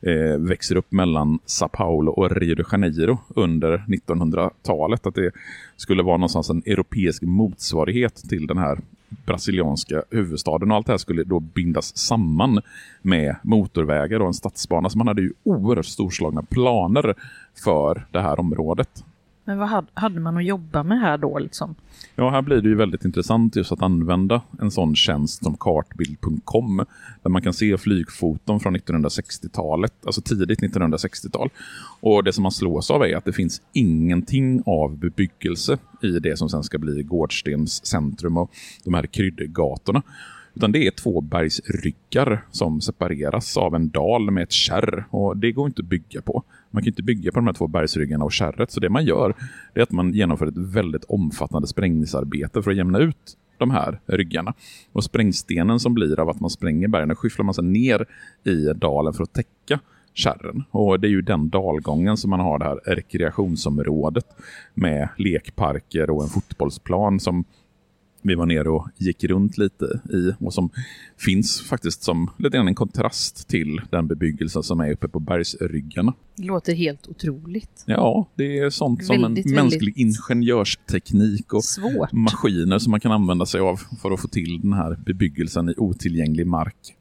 eh, 0.00 0.38
växer 0.38 0.76
upp 0.76 0.92
mellan 0.92 1.38
Sao 1.46 1.68
Paulo 1.68 2.12
och 2.12 2.30
Rio 2.30 2.54
de 2.54 2.64
Janeiro 2.72 3.18
under 3.28 3.84
1900-talet. 3.88 5.06
Att 5.06 5.14
det 5.14 5.30
skulle 5.76 6.02
vara 6.02 6.16
någonstans 6.16 6.50
en 6.50 6.62
europeisk 6.66 7.22
motsvarighet 7.22 8.14
till 8.28 8.46
den 8.46 8.58
här 8.58 8.78
brasilianska 9.08 10.02
huvudstaden. 10.10 10.70
Och 10.70 10.76
allt 10.76 10.86
det 10.86 10.92
här 10.92 10.98
skulle 10.98 11.24
då 11.24 11.40
bindas 11.40 11.96
samman 11.96 12.60
med 13.02 13.36
motorvägar 13.42 14.20
och 14.20 14.26
en 14.26 14.34
stadsbana. 14.34 14.90
Så 14.90 14.98
man 14.98 15.08
hade 15.08 15.22
ju 15.22 15.32
oerhört 15.42 15.86
storslagna 15.86 16.42
planer 16.42 17.14
för 17.64 18.06
det 18.10 18.20
här 18.20 18.40
området. 18.40 19.04
Men 19.48 19.58
vad 19.58 19.86
hade 19.94 20.20
man 20.20 20.36
att 20.36 20.44
jobba 20.44 20.82
med 20.82 21.00
här 21.00 21.18
då 21.18 21.38
liksom? 21.38 21.74
Ja, 22.14 22.30
här 22.30 22.42
blir 22.42 22.62
det 22.62 22.68
ju 22.68 22.74
väldigt 22.74 23.04
intressant 23.04 23.56
just 23.56 23.72
att 23.72 23.82
använda 23.82 24.42
en 24.60 24.70
sån 24.70 24.94
tjänst 24.96 25.44
som 25.44 25.56
kartbild.com 25.56 26.84
där 27.22 27.30
man 27.30 27.42
kan 27.42 27.52
se 27.52 27.78
flygfoton 27.78 28.60
från 28.60 28.76
1960-talet, 28.76 29.92
alltså 30.06 30.20
tidigt 30.20 30.60
1960-tal. 30.60 31.50
Och 32.00 32.24
det 32.24 32.32
som 32.32 32.42
man 32.42 32.52
slås 32.52 32.90
av 32.90 33.02
är 33.02 33.16
att 33.16 33.24
det 33.24 33.32
finns 33.32 33.62
ingenting 33.72 34.62
av 34.66 34.98
bebyggelse 34.98 35.78
i 36.02 36.18
det 36.18 36.38
som 36.38 36.48
sen 36.48 36.62
ska 36.62 36.78
bli 36.78 37.02
Gårdstens 37.02 37.86
centrum 37.86 38.36
och 38.36 38.50
de 38.84 38.94
här 38.94 39.06
kryddgatorna. 39.06 40.02
Utan 40.56 40.72
det 40.72 40.86
är 40.86 40.90
två 40.90 41.20
bergsryggar 41.20 42.46
som 42.50 42.80
separeras 42.80 43.56
av 43.56 43.74
en 43.74 43.88
dal 43.88 44.30
med 44.30 44.42
ett 44.42 44.52
kärr 44.52 45.04
och 45.10 45.36
det 45.36 45.52
går 45.52 45.66
inte 45.66 45.82
att 45.82 45.88
bygga 45.88 46.22
på. 46.22 46.42
Man 46.70 46.82
kan 46.82 46.88
inte 46.88 47.02
bygga 47.02 47.32
på 47.32 47.38
de 47.38 47.46
här 47.46 47.54
två 47.54 47.66
bergsryggarna 47.66 48.24
och 48.24 48.32
kärret. 48.32 48.70
Så 48.70 48.80
det 48.80 48.88
man 48.88 49.04
gör 49.04 49.34
är 49.74 49.82
att 49.82 49.90
man 49.90 50.14
genomför 50.14 50.46
ett 50.46 50.56
väldigt 50.56 51.04
omfattande 51.04 51.68
sprängningsarbete 51.68 52.62
för 52.62 52.70
att 52.70 52.76
jämna 52.76 52.98
ut 52.98 53.36
de 53.58 53.70
här 53.70 54.00
ryggarna. 54.06 54.54
Och 54.92 55.04
sprängstenen 55.04 55.80
som 55.80 55.94
blir 55.94 56.20
av 56.20 56.28
att 56.28 56.40
man 56.40 56.50
spränger 56.50 56.88
bergen 56.88 57.16
skyfflar 57.16 57.44
man 57.44 57.54
sedan 57.54 57.72
ner 57.72 58.06
i 58.44 58.72
dalen 58.74 59.12
för 59.12 59.22
att 59.22 59.32
täcka 59.32 59.80
kärren. 60.14 60.64
Och 60.70 61.00
det 61.00 61.06
är 61.06 61.10
ju 61.10 61.22
den 61.22 61.48
dalgången 61.48 62.16
som 62.16 62.30
man 62.30 62.40
har 62.40 62.58
det 62.58 62.64
här 62.64 62.80
rekreationsområdet 62.84 64.26
med 64.74 65.08
lekparker 65.16 66.10
och 66.10 66.22
en 66.22 66.28
fotbollsplan 66.28 67.20
som 67.20 67.44
vi 68.22 68.34
var 68.34 68.46
nere 68.46 68.68
och 68.68 68.88
gick 68.96 69.24
runt 69.24 69.58
lite 69.58 70.00
i 70.12 70.32
och 70.38 70.54
som 70.54 70.70
finns 71.16 71.60
faktiskt 71.60 72.02
som 72.02 72.30
lite 72.38 72.56
grann 72.56 72.68
en 72.68 72.74
kontrast 72.74 73.48
till 73.48 73.80
den 73.90 74.06
bebyggelse 74.06 74.62
som 74.62 74.80
är 74.80 74.92
uppe 74.92 75.08
på 75.08 75.20
bergsryggarna. 75.20 76.14
Det 76.36 76.44
låter 76.44 76.74
helt 76.74 77.08
otroligt. 77.08 77.84
Ja, 77.86 78.28
det 78.34 78.58
är 78.58 78.70
sånt 78.70 79.04
som 79.04 79.22
väldigt, 79.22 79.46
en 79.46 79.52
mänsklig 79.52 79.98
ingenjörsteknik 79.98 81.54
och 81.54 81.64
svårt. 81.64 82.12
maskiner 82.12 82.78
som 82.78 82.90
man 82.90 83.00
kan 83.00 83.12
använda 83.12 83.46
sig 83.46 83.60
av 83.60 83.80
för 84.02 84.10
att 84.10 84.20
få 84.20 84.28
till 84.28 84.60
den 84.60 84.72
här 84.72 84.96
bebyggelsen 85.06 85.68
i 85.68 85.74
otillgänglig 85.76 86.46
mark. 86.46 86.96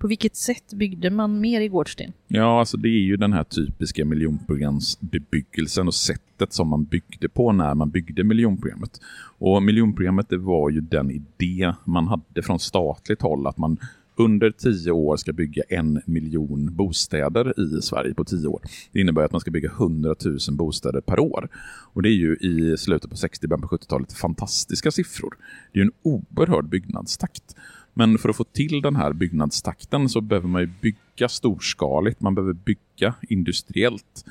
På 0.00 0.06
vilket 0.06 0.36
sätt 0.36 0.72
byggde 0.72 1.10
man 1.10 1.40
mer 1.40 1.60
i 1.60 1.68
Gårdsten? 1.68 2.12
Ja, 2.28 2.58
alltså 2.58 2.76
det 2.76 2.88
är 2.88 3.02
ju 3.02 3.16
den 3.16 3.32
här 3.32 3.44
typiska 3.44 4.04
miljonprogramsbebyggelsen 4.04 5.86
och 5.86 5.94
sättet 5.94 6.52
som 6.52 6.68
man 6.68 6.84
byggde 6.84 7.28
på 7.28 7.52
när 7.52 7.74
man 7.74 7.90
byggde 7.90 8.24
miljonprogrammet. 8.24 9.00
Och 9.38 9.62
miljonprogrammet 9.62 10.28
det 10.28 10.38
var 10.38 10.70
ju 10.70 10.80
den 10.80 11.10
idé 11.10 11.72
man 11.84 12.08
hade 12.08 12.42
från 12.42 12.60
statligt 12.60 13.22
håll 13.22 13.46
att 13.46 13.58
man 13.58 13.78
under 14.16 14.50
tio 14.50 14.90
år 14.90 15.16
ska 15.16 15.32
bygga 15.32 15.62
en 15.68 16.00
miljon 16.04 16.74
bostäder 16.74 17.60
i 17.60 17.82
Sverige 17.82 18.14
på 18.14 18.24
tio 18.24 18.46
år. 18.46 18.60
Det 18.92 19.00
innebär 19.00 19.22
att 19.22 19.32
man 19.32 19.40
ska 19.40 19.50
bygga 19.50 19.70
100 19.70 20.14
000 20.24 20.38
bostäder 20.50 21.00
per 21.00 21.18
år. 21.18 21.48
Och 21.92 22.02
det 22.02 22.08
är 22.08 22.16
ju 22.16 22.36
i 22.36 22.76
slutet 22.78 23.10
på 23.10 23.16
60 23.16 23.46
början 23.46 23.68
på 23.68 23.76
70-talet 23.76 24.12
fantastiska 24.12 24.90
siffror. 24.90 25.36
Det 25.72 25.80
är 25.80 25.84
ju 25.84 25.86
en 25.86 25.92
oerhörd 26.02 26.68
byggnadstakt. 26.68 27.56
Men 27.94 28.18
för 28.18 28.28
att 28.28 28.36
få 28.36 28.44
till 28.44 28.82
den 28.82 28.96
här 28.96 29.12
byggnadstakten 29.12 30.08
så 30.08 30.20
behöver 30.20 30.48
man 30.48 30.60
ju 30.60 30.70
bygga 30.80 31.28
storskaligt. 31.28 32.20
Man 32.20 32.34
behöver 32.34 32.52
bygga 32.52 33.14
industriellt. 33.28 34.24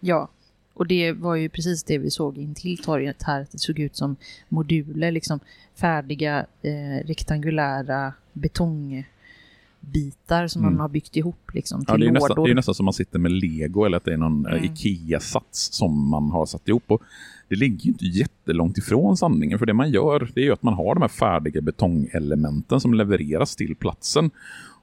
Ja, 0.00 0.28
och 0.74 0.86
det 0.86 1.12
var 1.12 1.34
ju 1.34 1.48
precis 1.48 1.84
det 1.84 1.98
vi 1.98 2.10
såg 2.10 2.38
in 2.38 2.54
till 2.54 2.78
torget 2.78 3.22
här. 3.22 3.40
att 3.40 3.52
Det 3.52 3.58
såg 3.58 3.78
ut 3.78 3.96
som 3.96 4.16
moduler, 4.48 5.12
liksom 5.12 5.40
färdiga 5.74 6.46
eh, 6.62 7.06
rektangulära 7.06 8.12
betongbitar 9.84 10.48
som 10.48 10.62
mm. 10.62 10.72
man 10.72 10.80
har 10.80 10.88
byggt 10.88 11.16
ihop 11.16 11.50
liksom, 11.54 11.84
till 11.84 11.92
ja, 11.92 11.96
det 11.96 12.04
är 12.04 12.06
lådor. 12.06 12.28
Nästan, 12.28 12.44
det 12.44 12.50
är 12.50 12.54
nästan 12.54 12.74
som 12.74 12.84
man 12.84 12.92
sitter 12.92 13.18
med 13.18 13.32
lego 13.32 13.84
eller 13.84 13.96
att 13.96 14.04
det 14.04 14.12
är 14.12 14.16
någon 14.16 14.46
mm. 14.46 14.64
Ikea-sats 14.64 15.72
som 15.72 16.08
man 16.08 16.30
har 16.30 16.46
satt 16.46 16.68
ihop. 16.68 16.84
Och 16.86 17.02
det 17.48 17.56
ligger 17.56 17.84
ju 17.84 17.90
inte 17.90 18.06
jättelångt 18.06 18.78
ifrån 18.78 19.16
sanningen. 19.16 19.58
För 19.58 19.66
det 19.66 19.74
man 19.74 19.90
gör 19.90 20.30
det 20.34 20.40
är 20.40 20.44
ju 20.44 20.52
att 20.52 20.62
man 20.62 20.74
har 20.74 20.94
de 20.94 21.00
här 21.00 21.08
färdiga 21.08 21.60
betongelementen 21.60 22.80
som 22.80 22.94
levereras 22.94 23.56
till 23.56 23.76
platsen. 23.76 24.30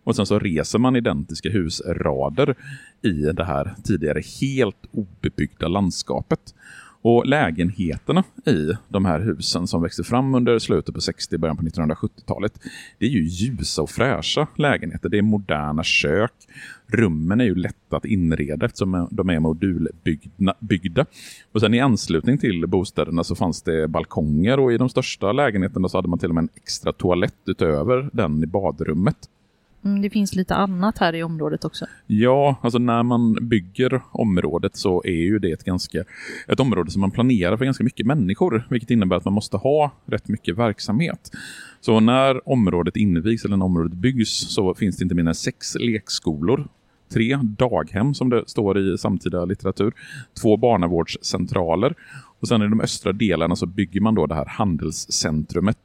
Och 0.03 0.15
sen 0.15 0.25
så 0.25 0.39
reser 0.39 0.79
man 0.79 0.95
identiska 0.95 1.49
husrader 1.49 2.55
i 3.01 3.11
det 3.11 3.43
här 3.43 3.75
tidigare 3.83 4.21
helt 4.41 4.85
obebyggda 4.91 5.67
landskapet. 5.67 6.53
Och 7.01 7.25
lägenheterna 7.25 8.23
i 8.45 8.71
de 8.89 9.05
här 9.05 9.19
husen 9.19 9.67
som 9.67 9.81
växte 9.81 10.03
fram 10.03 10.35
under 10.35 10.59
slutet 10.59 10.95
på 10.95 11.01
60 11.01 11.37
början 11.37 11.57
på 11.57 11.63
1970-talet, 11.63 12.53
det 12.99 13.05
är 13.05 13.09
ju 13.09 13.23
ljusa 13.23 13.81
och 13.81 13.89
fräscha 13.89 14.47
lägenheter. 14.55 15.09
Det 15.09 15.17
är 15.17 15.21
moderna 15.21 15.83
kök. 15.83 16.33
Rummen 16.87 17.41
är 17.41 17.45
ju 17.45 17.55
lätta 17.55 17.97
att 17.97 18.05
inreda 18.05 18.65
eftersom 18.65 19.07
de 19.11 19.29
är 19.29 19.39
modulbyggda. 19.39 21.05
Och 21.51 21.61
sen 21.61 21.73
i 21.73 21.79
anslutning 21.79 22.37
till 22.37 22.67
bostäderna 22.67 23.23
så 23.23 23.35
fanns 23.35 23.61
det 23.61 23.87
balkonger 23.87 24.59
och 24.59 24.73
i 24.73 24.77
de 24.77 24.89
största 24.89 25.31
lägenheterna 25.31 25.89
så 25.89 25.97
hade 25.97 26.07
man 26.07 26.19
till 26.19 26.29
och 26.29 26.35
med 26.35 26.41
en 26.41 26.49
extra 26.55 26.93
toalett 26.93 27.35
utöver 27.45 28.09
den 28.13 28.43
i 28.43 28.47
badrummet. 28.47 29.17
Mm, 29.85 30.01
det 30.01 30.09
finns 30.09 30.35
lite 30.35 30.55
annat 30.55 30.97
här 30.97 31.15
i 31.15 31.23
området 31.23 31.65
också. 31.65 31.85
Ja, 32.07 32.59
alltså 32.61 32.79
när 32.79 33.03
man 33.03 33.33
bygger 33.49 34.01
området 34.11 34.75
så 34.75 35.03
är 35.05 35.21
ju 35.21 35.39
det 35.39 35.51
ett 35.51 35.63
ganska 35.63 36.03
ett 36.47 36.59
område 36.59 36.91
som 36.91 37.01
man 37.01 37.11
planerar 37.11 37.57
för 37.57 37.65
ganska 37.65 37.83
mycket 37.83 38.05
människor, 38.05 38.67
vilket 38.69 38.91
innebär 38.91 39.15
att 39.15 39.25
man 39.25 39.33
måste 39.33 39.57
ha 39.57 39.91
rätt 40.05 40.27
mycket 40.27 40.57
verksamhet. 40.57 41.31
Så 41.81 41.99
när 41.99 42.49
området 42.49 42.97
invigs 42.97 43.45
eller 43.45 43.57
när 43.57 43.65
området 43.65 43.93
byggs 43.93 44.53
så 44.53 44.73
finns 44.73 44.97
det 44.97 45.03
inte 45.03 45.15
mindre 45.15 45.31
än 45.31 45.35
sex 45.35 45.75
lekskolor 45.75 46.67
tre 47.13 47.39
daghem 47.43 48.13
som 48.13 48.29
det 48.29 48.43
står 48.47 48.79
i 48.79 48.97
samtida 48.97 49.45
litteratur, 49.45 49.93
två 50.41 50.57
barnavårdscentraler 50.57 51.95
och 52.39 52.47
sen 52.47 52.61
i 52.61 52.67
de 52.67 52.81
östra 52.81 53.13
delarna 53.13 53.55
så 53.55 53.65
bygger 53.65 54.01
man 54.01 54.15
då 54.15 54.25
det 54.25 54.35
här 54.35 54.45
handelscentrumet 54.45 55.77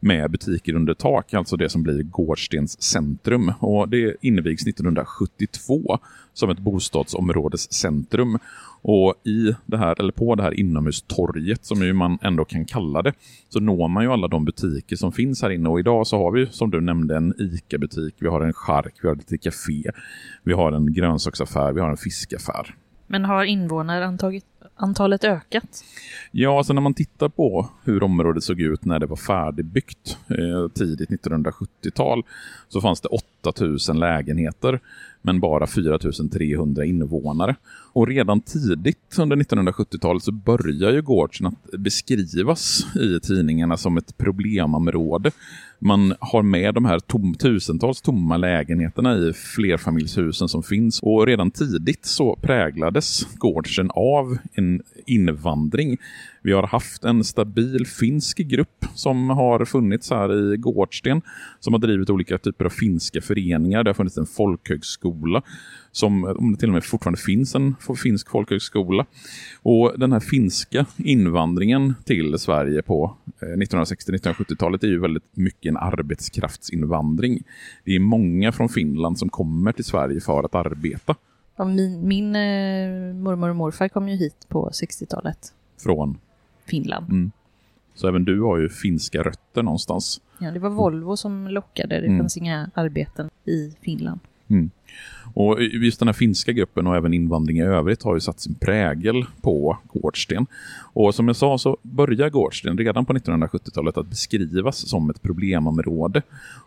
med 0.00 0.30
butiker 0.30 0.74
under 0.74 0.94
tak, 0.94 1.34
alltså 1.34 1.56
det 1.56 1.68
som 1.68 1.82
blir 1.82 2.02
Gårdstens 2.02 2.82
centrum. 2.82 3.52
Och 3.60 3.88
det 3.88 4.16
invigs 4.20 4.66
1972 4.66 5.98
som 6.32 6.50
ett 6.50 6.58
bostadsområdescentrum. 6.58 8.38
Och 8.82 9.14
i 9.24 9.54
det 9.66 9.76
här, 9.76 10.00
eller 10.00 10.12
på 10.12 10.34
det 10.34 10.42
här 10.42 10.60
inomhustorget, 10.60 11.64
som 11.64 11.82
ju 11.82 11.92
man 11.92 12.18
ändå 12.22 12.44
kan 12.44 12.64
kalla 12.64 13.02
det, 13.02 13.12
så 13.48 13.60
når 13.60 13.88
man 13.88 14.04
ju 14.04 14.12
alla 14.12 14.28
de 14.28 14.44
butiker 14.44 14.96
som 14.96 15.12
finns 15.12 15.42
här 15.42 15.50
inne. 15.50 15.68
Och 15.68 15.80
idag 15.80 16.06
så 16.06 16.18
har 16.18 16.32
vi, 16.32 16.46
som 16.46 16.70
du 16.70 16.80
nämnde, 16.80 17.16
en 17.16 17.34
ICA-butik, 17.38 18.14
vi 18.18 18.28
har 18.28 18.40
en 18.40 18.52
chark, 18.52 18.94
vi 19.02 19.08
har 19.08 19.14
ett 19.14 19.30
litet 19.30 19.42
café, 19.42 19.90
vi 20.42 20.52
har 20.52 20.72
en 20.72 20.92
grönsaksaffär, 20.92 21.72
vi 21.72 21.80
har 21.80 21.90
en 21.90 21.96
fiskaffär. 21.96 22.74
Men 23.06 23.24
har 23.24 23.44
Antalet 24.82 25.24
ökat? 25.24 25.84
Ja, 26.30 26.58
alltså 26.58 26.72
när 26.72 26.80
man 26.80 26.94
tittar 26.94 27.28
på 27.28 27.68
hur 27.84 28.02
området 28.02 28.44
såg 28.44 28.60
ut 28.60 28.84
när 28.84 28.98
det 28.98 29.06
var 29.06 29.16
färdigbyggt 29.16 30.18
eh, 30.28 30.68
tidigt 30.74 31.10
1970-tal 31.10 32.22
så 32.68 32.80
fanns 32.80 33.00
det 33.00 33.08
8000 33.08 33.98
lägenheter 33.98 34.80
men 35.22 35.40
bara 35.40 35.66
4300 35.66 36.84
invånare. 36.84 37.56
Och 37.92 38.08
redan 38.08 38.40
tidigt 38.40 39.18
under 39.18 39.36
1970-talet 39.36 40.22
så 40.22 40.32
börjar 40.32 40.92
ju 40.92 41.02
Gårdsen 41.02 41.46
att 41.46 41.70
beskrivas 41.78 42.86
i 42.96 43.20
tidningarna 43.20 43.76
som 43.76 43.96
ett 43.96 44.18
problemområde. 44.18 45.30
Man 45.78 46.14
har 46.20 46.42
med 46.42 46.74
de 46.74 46.84
här 46.84 46.98
tom, 46.98 47.34
tusentals 47.34 48.00
tomma 48.00 48.36
lägenheterna 48.36 49.16
i 49.16 49.32
flerfamiljshusen 49.32 50.48
som 50.48 50.62
finns 50.62 51.00
och 51.02 51.26
redan 51.26 51.50
tidigt 51.50 52.06
så 52.06 52.38
präglades 52.42 53.26
Gårdsen 53.34 53.90
av 53.94 54.38
en 54.54 54.82
invandring. 55.06 55.98
Vi 56.42 56.52
har 56.52 56.62
haft 56.62 57.04
en 57.04 57.24
stabil 57.24 57.86
finsk 57.86 58.38
grupp 58.38 58.84
som 58.94 59.30
har 59.30 59.64
funnits 59.64 60.10
här 60.10 60.54
i 60.54 60.56
Gårdsten 60.56 61.22
som 61.60 61.74
har 61.74 61.80
drivit 61.80 62.10
olika 62.10 62.38
typer 62.38 62.64
av 62.64 62.70
finska 62.70 63.20
föreningar. 63.20 63.84
Det 63.84 63.90
har 63.90 63.94
funnits 63.94 64.18
en 64.18 64.26
folkhögskola 64.26 65.42
som, 65.92 66.24
om 66.24 66.52
det 66.52 66.58
till 66.58 66.68
och 66.68 66.72
med 66.72 66.84
fortfarande 66.84 67.20
finns 67.20 67.54
en 67.54 67.76
finsk 68.02 68.30
folkhögskola. 68.30 69.06
Och 69.62 69.98
den 69.98 70.12
här 70.12 70.20
finska 70.20 70.86
invandringen 70.96 71.94
till 72.04 72.38
Sverige 72.38 72.82
på 72.82 73.16
1960-1970-talet 73.40 74.82
är 74.82 74.88
ju 74.88 75.00
väldigt 75.00 75.36
mycket 75.36 75.70
en 75.70 75.76
arbetskraftsinvandring. 75.76 77.42
Det 77.84 77.96
är 77.96 78.00
många 78.00 78.52
från 78.52 78.68
Finland 78.68 79.18
som 79.18 79.28
kommer 79.28 79.72
till 79.72 79.84
Sverige 79.84 80.20
för 80.20 80.42
att 80.42 80.54
arbeta. 80.54 81.14
Min 81.66 82.08
min 82.08 82.36
eh, 82.36 83.14
mormor 83.14 83.48
och 83.48 83.56
morfar 83.56 83.88
kom 83.88 84.08
ju 84.08 84.16
hit 84.16 84.46
på 84.48 84.70
60-talet. 84.70 85.38
Från? 85.82 86.18
Finland. 86.70 87.10
Mm. 87.10 87.30
Så 87.94 88.08
även 88.08 88.24
du 88.24 88.40
har 88.40 88.58
ju 88.58 88.68
finska 88.68 89.22
rötter 89.22 89.62
någonstans. 89.62 90.20
Ja, 90.38 90.50
det 90.50 90.58
var 90.58 90.70
Volvo 90.70 91.16
som 91.16 91.48
lockade. 91.48 92.00
Det 92.00 92.06
Mm. 92.06 92.18
fanns 92.18 92.36
inga 92.36 92.70
arbeten 92.74 93.30
i 93.44 93.72
Finland. 93.82 94.20
Mm. 94.48 94.70
Och 95.34 95.62
just 95.62 95.98
den 95.98 96.08
här 96.08 96.12
finska 96.12 96.52
gruppen 96.52 96.86
och 96.86 96.96
även 96.96 97.14
invandring 97.14 97.58
i 97.58 97.62
övrigt 97.62 98.02
har 98.02 98.14
ju 98.14 98.20
satt 98.20 98.40
sin 98.40 98.54
prägel 98.54 99.24
på 99.42 99.78
Gårdsten. 99.92 100.46
Och 100.92 101.14
som 101.14 101.26
jag 101.28 101.36
sa 101.36 101.58
så 101.58 101.76
börjar 101.82 102.30
Gårdsten 102.30 102.78
redan 102.78 103.04
på 103.04 103.12
1970-talet 103.12 103.96
att 103.96 104.06
beskrivas 104.06 104.88
som 104.88 105.10
ett 105.10 105.22
problemområde. 105.22 106.22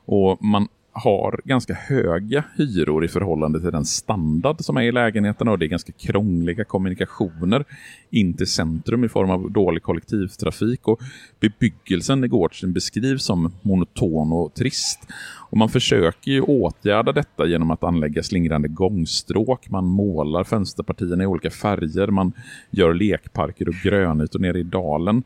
Och 0.05 0.43
man 0.43 0.67
har 0.93 1.41
ganska 1.43 1.73
höga 1.73 2.43
hyror 2.57 3.05
i 3.05 3.07
förhållande 3.07 3.61
till 3.61 3.71
den 3.71 3.85
standard 3.85 4.55
som 4.59 4.77
är 4.77 4.81
i 4.81 4.91
lägenheterna 4.91 5.51
och 5.51 5.59
det 5.59 5.65
är 5.65 5.67
ganska 5.67 5.91
krångliga 5.91 6.63
kommunikationer 6.63 7.65
in 8.09 8.33
till 8.33 8.47
centrum 8.47 9.03
i 9.03 9.09
form 9.09 9.29
av 9.29 9.51
dålig 9.51 9.83
kollektivtrafik 9.83 10.87
och 10.87 11.01
bebyggelsen 11.39 12.23
i 12.23 12.27
Gårdsten 12.27 12.73
beskrivs 12.73 13.23
som 13.23 13.53
monoton 13.61 14.31
och 14.31 14.53
trist. 14.53 15.07
Och 15.49 15.57
man 15.57 15.69
försöker 15.69 16.31
ju 16.31 16.41
åtgärda 16.41 17.11
detta 17.11 17.47
genom 17.47 17.71
att 17.71 17.83
anlägga 17.83 18.23
slingrande 18.23 18.67
gångstråk, 18.67 19.69
man 19.69 19.85
målar 19.85 20.43
fönsterpartierna 20.43 21.23
i 21.23 21.27
olika 21.27 21.49
färger, 21.49 22.07
man 22.07 22.33
gör 22.71 22.93
lekparker 22.93 23.67
och 23.67 23.75
grönytor 23.83 24.39
nere 24.39 24.59
i 24.59 24.63
dalen. 24.63 25.23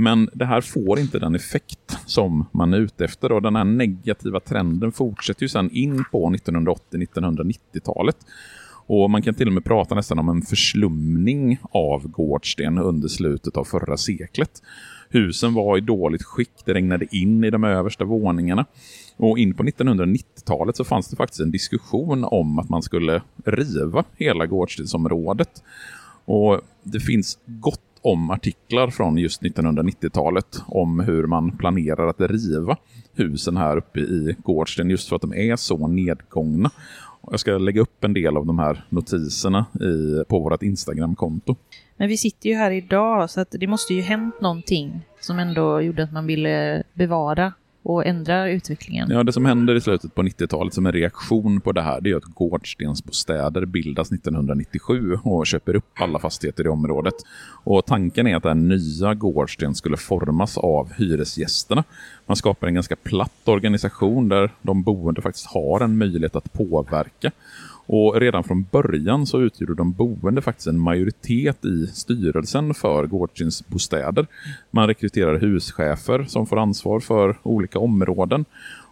Men 0.00 0.30
det 0.32 0.44
här 0.44 0.60
får 0.60 0.98
inte 0.98 1.18
den 1.18 1.34
effekt 1.34 1.98
som 2.06 2.46
man 2.52 2.74
är 2.74 2.78
ute 2.78 3.04
efter 3.04 3.32
och 3.32 3.42
den 3.42 3.56
här 3.56 3.64
negativa 3.64 4.40
trenden 4.40 4.92
fortsätter 4.92 5.42
ju 5.42 5.48
sedan 5.48 5.70
in 5.70 6.04
på 6.12 6.30
1980-1990-talet. 6.30 8.16
Och 8.86 9.10
man 9.10 9.22
kan 9.22 9.34
till 9.34 9.46
och 9.46 9.52
med 9.52 9.64
prata 9.64 9.94
nästan 9.94 10.18
om 10.18 10.28
en 10.28 10.42
förslumning 10.42 11.58
av 11.70 12.08
Gårdsten 12.08 12.78
under 12.78 13.08
slutet 13.08 13.56
av 13.56 13.64
förra 13.64 13.96
seklet. 13.96 14.62
Husen 15.08 15.54
var 15.54 15.78
i 15.78 15.80
dåligt 15.80 16.22
skick, 16.22 16.52
det 16.64 16.74
regnade 16.74 17.16
in 17.16 17.44
i 17.44 17.50
de 17.50 17.64
översta 17.64 18.04
våningarna. 18.04 18.66
Och 19.16 19.38
in 19.38 19.54
på 19.54 19.62
1990-talet 19.62 20.76
så 20.76 20.84
fanns 20.84 21.08
det 21.08 21.16
faktiskt 21.16 21.40
en 21.40 21.50
diskussion 21.50 22.24
om 22.24 22.58
att 22.58 22.68
man 22.68 22.82
skulle 22.82 23.22
riva 23.44 24.04
hela 24.16 24.46
Gårdstensområdet. 24.46 25.62
Och 26.24 26.60
det 26.82 27.00
finns 27.00 27.38
gott 27.46 27.80
om 28.02 28.30
artiklar 28.30 28.90
från 28.90 29.18
just 29.18 29.42
1990-talet 29.42 30.62
om 30.66 31.00
hur 31.00 31.26
man 31.26 31.58
planerar 31.58 32.08
att 32.08 32.20
riva 32.20 32.76
husen 33.14 33.56
här 33.56 33.76
uppe 33.76 34.00
i 34.00 34.36
Gårdsten 34.42 34.90
just 34.90 35.08
för 35.08 35.16
att 35.16 35.22
de 35.22 35.34
är 35.34 35.56
så 35.56 35.86
nedgångna. 35.86 36.70
Jag 37.30 37.40
ska 37.40 37.58
lägga 37.58 37.80
upp 37.80 38.04
en 38.04 38.14
del 38.14 38.36
av 38.36 38.46
de 38.46 38.58
här 38.58 38.84
notiserna 38.88 39.66
i, 39.74 40.24
på 40.28 40.38
vårt 40.38 40.62
Instagram-konto. 40.62 41.56
Men 41.96 42.08
vi 42.08 42.16
sitter 42.16 42.48
ju 42.48 42.54
här 42.54 42.70
idag 42.70 43.30
så 43.30 43.40
att 43.40 43.50
det 43.50 43.66
måste 43.66 43.94
ju 43.94 44.02
hänt 44.02 44.40
någonting 44.40 45.00
som 45.20 45.38
ändå 45.38 45.80
gjorde 45.80 46.02
att 46.02 46.12
man 46.12 46.26
ville 46.26 46.82
bevara 46.94 47.52
och 47.82 48.06
ändra 48.06 48.50
utvecklingen. 48.50 49.10
Ja, 49.10 49.22
det 49.22 49.32
som 49.32 49.44
händer 49.44 49.74
i 49.74 49.80
slutet 49.80 50.14
på 50.14 50.22
90-talet 50.22 50.74
som 50.74 50.86
en 50.86 50.92
reaktion 50.92 51.60
på 51.60 51.72
det 51.72 51.82
här 51.82 52.00
det 52.00 52.10
är 52.10 52.16
att 52.16 52.24
Gårdstensbostäder 52.24 53.64
bildas 53.64 54.12
1997 54.12 55.18
och 55.22 55.46
köper 55.46 55.76
upp 55.76 55.84
alla 55.94 56.18
fastigheter 56.18 56.64
i 56.64 56.68
området. 56.68 57.14
Och 57.64 57.86
tanken 57.86 58.26
är 58.26 58.36
att 58.36 58.42
den 58.42 58.68
nya 58.68 59.14
Gårdsten 59.14 59.74
skulle 59.74 59.96
formas 59.96 60.58
av 60.58 60.92
hyresgästerna. 60.92 61.84
Man 62.26 62.36
skapar 62.36 62.66
en 62.66 62.74
ganska 62.74 62.96
platt 62.96 63.48
organisation 63.48 64.28
där 64.28 64.50
de 64.62 64.82
boende 64.82 65.22
faktiskt 65.22 65.46
har 65.46 65.80
en 65.80 65.98
möjlighet 65.98 66.36
att 66.36 66.52
påverka. 66.52 67.30
Och 67.90 68.20
redan 68.20 68.44
från 68.44 68.66
början 68.70 69.26
så 69.26 69.40
utgjorde 69.40 69.74
de 69.74 69.92
boende 69.92 70.42
faktiskt 70.42 70.66
en 70.66 70.80
majoritet 70.80 71.64
i 71.64 71.86
styrelsen 71.86 72.74
för 72.74 73.06
Gårdstens 73.06 73.66
bostäder. 73.66 74.26
Man 74.70 74.86
rekryterar 74.86 75.38
huschefer 75.38 76.24
som 76.24 76.46
får 76.46 76.58
ansvar 76.58 77.00
för 77.00 77.38
olika 77.42 77.78
områden. 77.78 78.44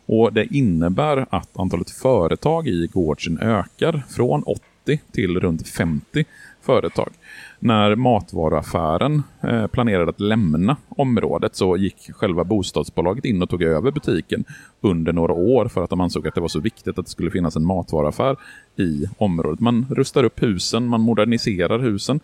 Och 0.07 0.33
Det 0.33 0.45
innebär 0.45 1.27
att 1.31 1.59
antalet 1.59 1.91
företag 1.91 2.69
i 2.69 2.87
Gårdsten 2.93 3.39
ökar 3.39 4.03
från 4.09 4.43
80 4.43 5.01
till 5.13 5.41
runt 5.41 5.69
50 5.69 6.25
företag. 6.63 7.13
När 7.59 7.95
matvaruaffären 7.95 9.23
eh, 9.43 9.67
planerade 9.67 10.11
att 10.11 10.21
lämna 10.21 10.77
området 10.89 11.57
så 11.57 11.77
gick 11.77 12.11
själva 12.13 12.45
bostadsbolaget 12.45 13.25
in 13.25 13.43
och 13.43 13.51
tog 13.51 13.63
över 13.63 13.91
butiken 13.91 14.45
under 14.81 15.13
några 15.13 15.33
år 15.33 15.69
för 15.69 15.85
att 15.85 15.91
de 15.91 16.01
ansåg 16.01 16.29
att 16.29 16.35
det 16.35 16.41
var 16.41 16.49
så 16.49 16.61
viktigt 16.61 16.99
att 16.99 17.07
det 17.07 17.11
skulle 17.11 17.31
finnas 17.31 17.57
en 17.57 17.67
matvaruaffär 17.67 18.37
i 18.77 19.05
området. 19.19 19.61
Man 19.61 19.87
rustar 19.91 20.25
upp 20.25 20.43
husen, 20.43 20.87
man 20.87 21.01
moderniserar 21.01 21.79
husen. 21.79 22.21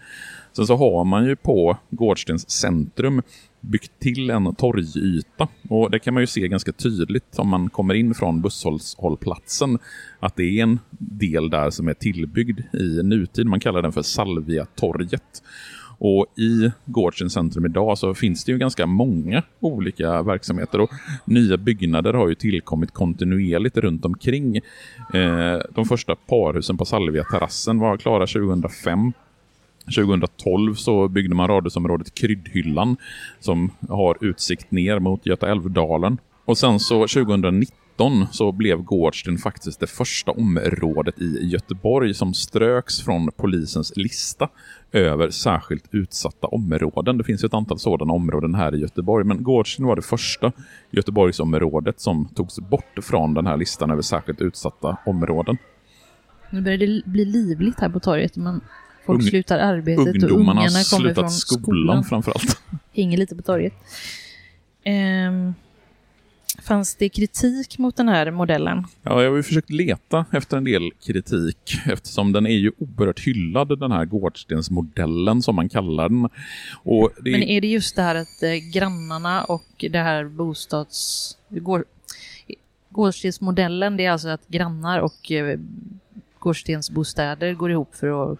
Sen 0.53 0.67
så 0.67 0.77
har 0.77 1.05
man 1.05 1.27
ju 1.27 1.37
på 1.37 1.77
Gårdstens 1.91 2.51
centrum 2.51 3.23
byggt 3.61 3.93
till 3.99 4.31
en 4.31 4.55
torgyta. 4.55 5.49
Och 5.69 5.91
det 5.91 5.99
kan 5.99 6.15
man 6.15 6.23
ju 6.23 6.27
se 6.27 6.49
ganska 6.49 6.73
tydligt 6.73 7.39
om 7.39 7.49
man 7.49 7.71
kommer 7.71 7.95
in 7.95 8.15
från 8.15 8.43
busshållplatsen. 8.43 9.79
Att 10.21 10.37
det 10.37 10.43
är 10.45 10.63
en 10.63 10.79
del 10.99 11.51
där 11.51 11.71
som 11.71 11.89
är 11.89 11.95
tillbyggd 11.95 12.61
i 12.75 13.03
nutid. 13.03 13.47
Man 13.47 13.61
kallar 13.61 13.83
den 13.83 13.93
för 13.93 14.03
Salvia-torget. 14.03 15.43
Och 16.05 16.27
i 16.39 16.71
Gårdstens 16.85 17.33
centrum 17.33 17.65
idag 17.65 17.99
så 17.99 18.15
finns 18.15 18.45
det 18.45 18.53
ju 18.53 18.59
ganska 18.59 18.87
många 18.87 19.43
olika 19.61 20.23
verksamheter 20.23 20.81
och 20.81 20.91
nya 21.25 21.57
byggnader 21.57 22.13
har 22.13 22.29
ju 22.29 22.35
tillkommit 22.35 22.91
kontinuerligt 22.91 23.77
runt 23.77 24.05
omkring. 24.05 24.57
Eh, 25.15 25.59
de 25.75 25.85
första 25.89 26.15
parhusen 26.15 26.77
på 26.77 26.85
Salvia-terrassen 26.85 27.79
var 27.79 27.97
klara 27.97 28.27
2005. 28.27 29.13
2012 29.85 30.75
så 30.75 31.09
byggde 31.09 31.35
man 31.35 31.49
radhusområdet 31.49 32.15
Kryddhyllan 32.15 32.97
som 33.41 33.71
har 33.89 34.17
utsikt 34.21 34.71
ner 34.71 34.99
mot 34.99 35.27
Göta 35.27 35.51
älvdalen. 35.51 36.19
Och 36.45 36.59
sen 36.59 36.81
så 36.81 37.01
2019 37.01 38.27
så 38.31 38.53
blev 38.53 38.83
Gårdsten 38.83 39.39
faktiskt 39.39 39.81
det 39.81 39.87
första 39.87 40.31
området 40.31 41.21
i 41.21 41.47
Göteborg 41.47 42.15
som 42.15 42.35
ströks 42.35 43.03
från 43.03 43.31
polisens 43.37 43.97
lista 43.97 44.49
över 44.93 45.31
särskilt 45.31 45.85
utsatta 45.91 46.47
områden. 46.47 47.19
Det 47.19 47.25
finns 47.25 47.45
ju 47.45 47.47
ett 47.47 47.55
antal 47.55 47.79
sådana 47.79 48.13
områden 48.13 48.55
här 48.55 48.75
i 48.75 48.79
Göteborg, 48.79 49.25
men 49.25 49.43
Gårdsten 49.43 49.87
var 49.87 49.97
det 49.97 50.03
första 50.03 50.53
Göteborgsområdet 50.91 52.01
som 52.01 52.29
togs 52.35 52.61
bort 52.61 52.99
från 53.03 53.35
den 53.35 53.47
här 53.47 53.57
listan 53.57 53.91
över 53.91 54.03
särskilt 54.03 54.41
utsatta 54.41 54.97
områden. 55.07 55.57
Nu 56.51 56.61
börjar 56.61 56.79
det 56.79 57.03
bli 57.05 57.25
livligt 57.25 57.81
här 57.81 57.89
på 57.89 58.01
torget. 58.01 58.37
Man, 58.37 58.61
folk 59.07 59.21
Ung- 59.21 59.31
slutar 59.31 59.59
arbetet 59.59 60.23
och 60.23 60.31
ungarna 60.31 60.85
kommer 60.91 61.15
från 61.15 61.31
skolan, 61.31 61.31
skolan. 61.31 62.05
framförallt. 62.05 62.61
Hänger 62.95 63.19
lite 63.19 63.37
på 63.37 63.43
torget. 63.43 63.75
Ehm, 64.85 65.55
Fanns 66.63 66.95
det 66.95 67.09
kritik 67.09 67.79
mot 67.79 67.97
den 67.97 68.09
här 68.09 68.31
modellen? 68.31 68.85
Ja, 69.03 69.23
jag 69.23 69.31
har 69.31 69.37
ju 69.37 69.43
försökt 69.43 69.71
leta 69.71 70.25
efter 70.33 70.57
en 70.57 70.65
del 70.65 70.91
kritik 71.07 71.75
eftersom 71.87 72.33
den 72.33 72.47
är 72.47 72.51
ju 72.51 72.73
oerhört 72.79 73.21
hyllad, 73.21 73.79
den 73.79 73.93
här 73.93 74.05
gårdstensmodellen 74.05 75.43
som 75.43 75.55
man 75.55 75.69
kallar 75.69 76.09
den. 76.09 76.23
Det... 77.25 77.31
Men 77.31 77.43
är 77.43 77.61
det 77.61 77.67
just 77.67 77.97
det 77.97 78.03
här 78.03 78.15
att 78.15 78.43
eh, 78.43 78.73
grannarna 78.73 79.45
och 79.45 79.85
det 79.91 79.99
här 79.99 80.25
bostads... 80.25 81.37
Går... 81.49 81.85
Gårdstensmodellen, 82.89 83.97
det 83.97 84.05
är 84.05 84.11
alltså 84.11 84.29
att 84.29 84.49
grannar 84.49 84.99
och 84.99 85.33
eh, 85.33 85.59
gårdstensbostäder 86.39 87.55
går 87.55 87.71
ihop 87.71 87.95
för 87.95 88.33
att 88.33 88.39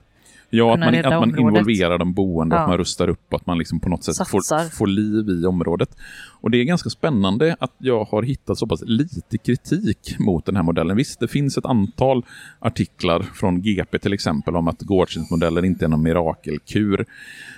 Ja, 0.55 0.75
att 0.75 0.81
man, 0.81 0.95
att 0.95 1.05
man 1.29 1.39
involverar 1.39 1.99
de 1.99 2.13
boende, 2.13 2.57
Ja. 2.57 2.63
att 2.63 2.69
man 2.69 2.79
rustar 2.79 3.09
upp 3.09 3.27
och 3.33 3.41
att 3.41 3.47
man 3.47 3.59
liksom 3.59 3.81
på 3.81 3.89
något 3.89 4.05
sätt 4.05 4.29
får, 4.29 4.71
får 4.71 4.87
liv 4.87 5.29
i 5.29 5.47
området. 5.47 5.97
Och 6.41 6.51
det 6.51 6.59
är 6.59 6.65
ganska 6.65 6.91
spännande 6.91 7.57
att 7.61 7.75
jag 7.79 8.05
har 8.05 8.23
hittat 8.23 8.59
så 8.59 8.67
pass 8.67 8.83
lite 8.87 9.39
kritik 9.39 10.17
mot 10.19 10.47
den 10.47 10.57
här 10.57 10.63
modellen. 10.63 10.97
Visst, 10.97 11.21
det 11.21 11.29
finns 11.29 11.59
ett 11.59 11.67
antal 11.67 12.25
artiklar 12.59 13.23
från 13.23 13.63
GP 13.63 13.99
till 13.99 14.13
exempel 14.13 14.57
om 14.57 14.69
att 14.69 14.83
gårdstensmodellen 14.83 15.65
inte 15.65 15.85
är 15.85 15.89
någon 15.89 16.03
mirakelkur. 16.03 17.07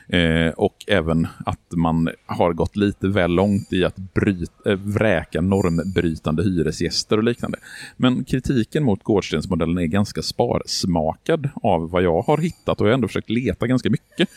Eh, 0.09 0.49
och 0.57 0.77
även 0.87 1.27
att 1.47 1.73
man 1.77 2.09
har 2.27 2.53
gått 2.53 2.77
lite 2.77 3.09
väl 3.09 3.31
långt 3.31 3.73
i 3.73 3.85
att 3.85 3.97
bryt, 4.15 4.51
eh, 4.67 4.75
vräka 4.75 5.41
normbrytande 5.41 6.43
hyresgäster 6.43 7.17
och 7.17 7.25
liknande. 7.25 7.59
Men 7.97 8.25
kritiken 8.25 8.85
mot 8.85 9.03
gårdstensmodellen 9.03 9.79
är 9.79 9.87
ganska 9.87 10.23
sparsmakad 10.23 11.49
av 11.63 11.91
vad 11.91 12.03
jag 12.03 12.23
har 12.23 12.39
hittat 12.39 12.81
och 12.85 12.89
jag 12.89 12.93
har 12.93 12.95
ändå 12.99 13.09
försökt 13.09 13.31
leta 13.31 13.67
ganska 13.67 13.91
mycket 13.91 14.29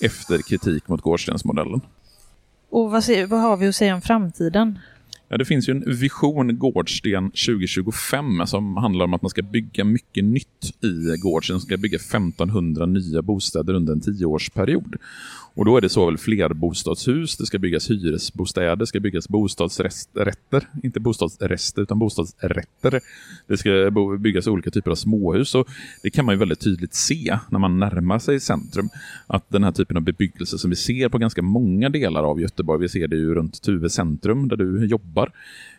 efter 0.00 0.38
kritik 0.38 0.88
mot 0.88 1.00
gårdstensmodellen. 1.02 1.80
Och 2.70 2.90
vad, 2.90 3.04
se- 3.04 3.26
vad 3.26 3.40
har 3.40 3.56
vi 3.56 3.68
att 3.68 3.74
säga 3.76 3.94
om 3.94 4.00
framtiden? 4.02 4.78
Ja, 5.28 5.36
det 5.38 5.44
finns 5.44 5.68
ju 5.68 5.70
en 5.70 5.96
vision 5.96 6.58
Gårdsten 6.58 7.30
2025 7.30 8.46
som 8.46 8.76
handlar 8.76 9.04
om 9.04 9.14
att 9.14 9.22
man 9.22 9.30
ska 9.30 9.42
bygga 9.42 9.84
mycket 9.84 10.24
nytt 10.24 10.70
i 10.82 11.16
Gårdsten. 11.22 11.54
Man 11.54 11.60
ska 11.60 11.76
bygga 11.76 11.96
1500 11.96 12.86
nya 12.86 13.22
bostäder 13.22 13.74
under 13.74 13.92
en 13.92 14.00
tioårsperiod. 14.00 14.96
Och 15.56 15.64
då 15.64 15.76
är 15.76 15.80
det 15.80 15.88
såväl 15.88 16.18
flerbostadshus, 16.18 17.36
det 17.36 17.46
ska 17.46 17.58
byggas 17.58 17.90
hyresbostäder, 17.90 18.76
det 18.76 18.86
ska 18.86 19.00
byggas 19.00 19.28
bostadsrätter, 19.28 20.68
inte 20.82 21.00
bostadsrester 21.00 21.82
utan 21.82 21.98
bostadsrätter. 21.98 23.00
Det 23.46 23.56
ska 23.56 23.90
byggas 24.18 24.46
olika 24.46 24.70
typer 24.70 24.90
av 24.90 24.94
småhus 24.94 25.54
och 25.54 25.68
det 26.02 26.10
kan 26.10 26.24
man 26.24 26.34
ju 26.34 26.38
väldigt 26.38 26.60
tydligt 26.60 26.94
se 26.94 27.38
när 27.50 27.58
man 27.58 27.78
närmar 27.78 28.18
sig 28.18 28.40
centrum. 28.40 28.88
Att 29.26 29.44
den 29.48 29.64
här 29.64 29.72
typen 29.72 29.96
av 29.96 30.02
bebyggelse 30.02 30.58
som 30.58 30.70
vi 30.70 30.76
ser 30.76 31.08
på 31.08 31.18
ganska 31.18 31.42
många 31.42 31.88
delar 31.88 32.22
av 32.22 32.40
Göteborg, 32.40 32.80
vi 32.80 32.88
ser 32.88 33.08
det 33.08 33.16
ju 33.16 33.34
runt 33.34 33.62
Tuve 33.62 33.90
centrum 33.90 34.48
där 34.48 34.56
du 34.56 34.86
jobbar. 34.86 35.32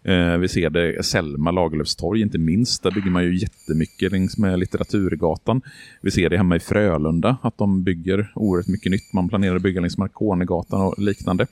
Eh, 0.04 0.38
vi 0.38 0.48
ser 0.48 0.70
det 0.70 1.06
Selma, 1.06 1.52
Lagerlöfstorg 1.52 2.22
inte 2.22 2.38
minst. 2.38 2.84
Där 2.84 2.92
bygger 2.92 3.10
man 3.10 3.24
ju 3.24 3.38
jättemycket 3.38 4.12
längs 4.12 4.38
med 4.38 4.60
Litteraturgatan. 4.60 5.62
Vi 6.02 6.12
ser 6.12 6.30
det 6.30 6.38
hemma 6.38 6.56
i 6.56 6.60
Frölunda 6.60 7.38
att 7.42 7.58
de 7.58 7.84
bygger 7.84 8.32
oerhört 8.36 8.68
mycket 8.68 8.92
nytt. 8.92 9.14
Man 9.14 9.30
planerar 9.30 9.56
att 9.56 9.62
bygga 9.66 9.82
längs 9.82 9.98
Marconigatan 9.98 10.82
och 10.82 11.00
liknande. 11.00 11.48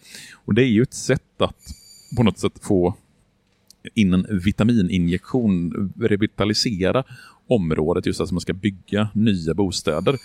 Och 0.45 0.53
det 0.53 0.63
är 0.63 0.67
ju 0.67 0.81
ett 0.81 0.93
sätt 0.93 1.41
att 1.41 1.73
på 2.17 2.23
något 2.23 2.39
sätt 2.39 2.53
få 2.61 2.95
in 3.93 4.13
en 4.13 4.27
vitamininjektion, 4.45 5.93
revitalisera 5.99 7.03
området, 7.47 8.05
just 8.05 8.21
att 8.21 8.31
man 8.31 8.41
ska 8.41 8.53
bygga 8.53 9.09
nya 9.13 9.53
bostäder 9.53 10.17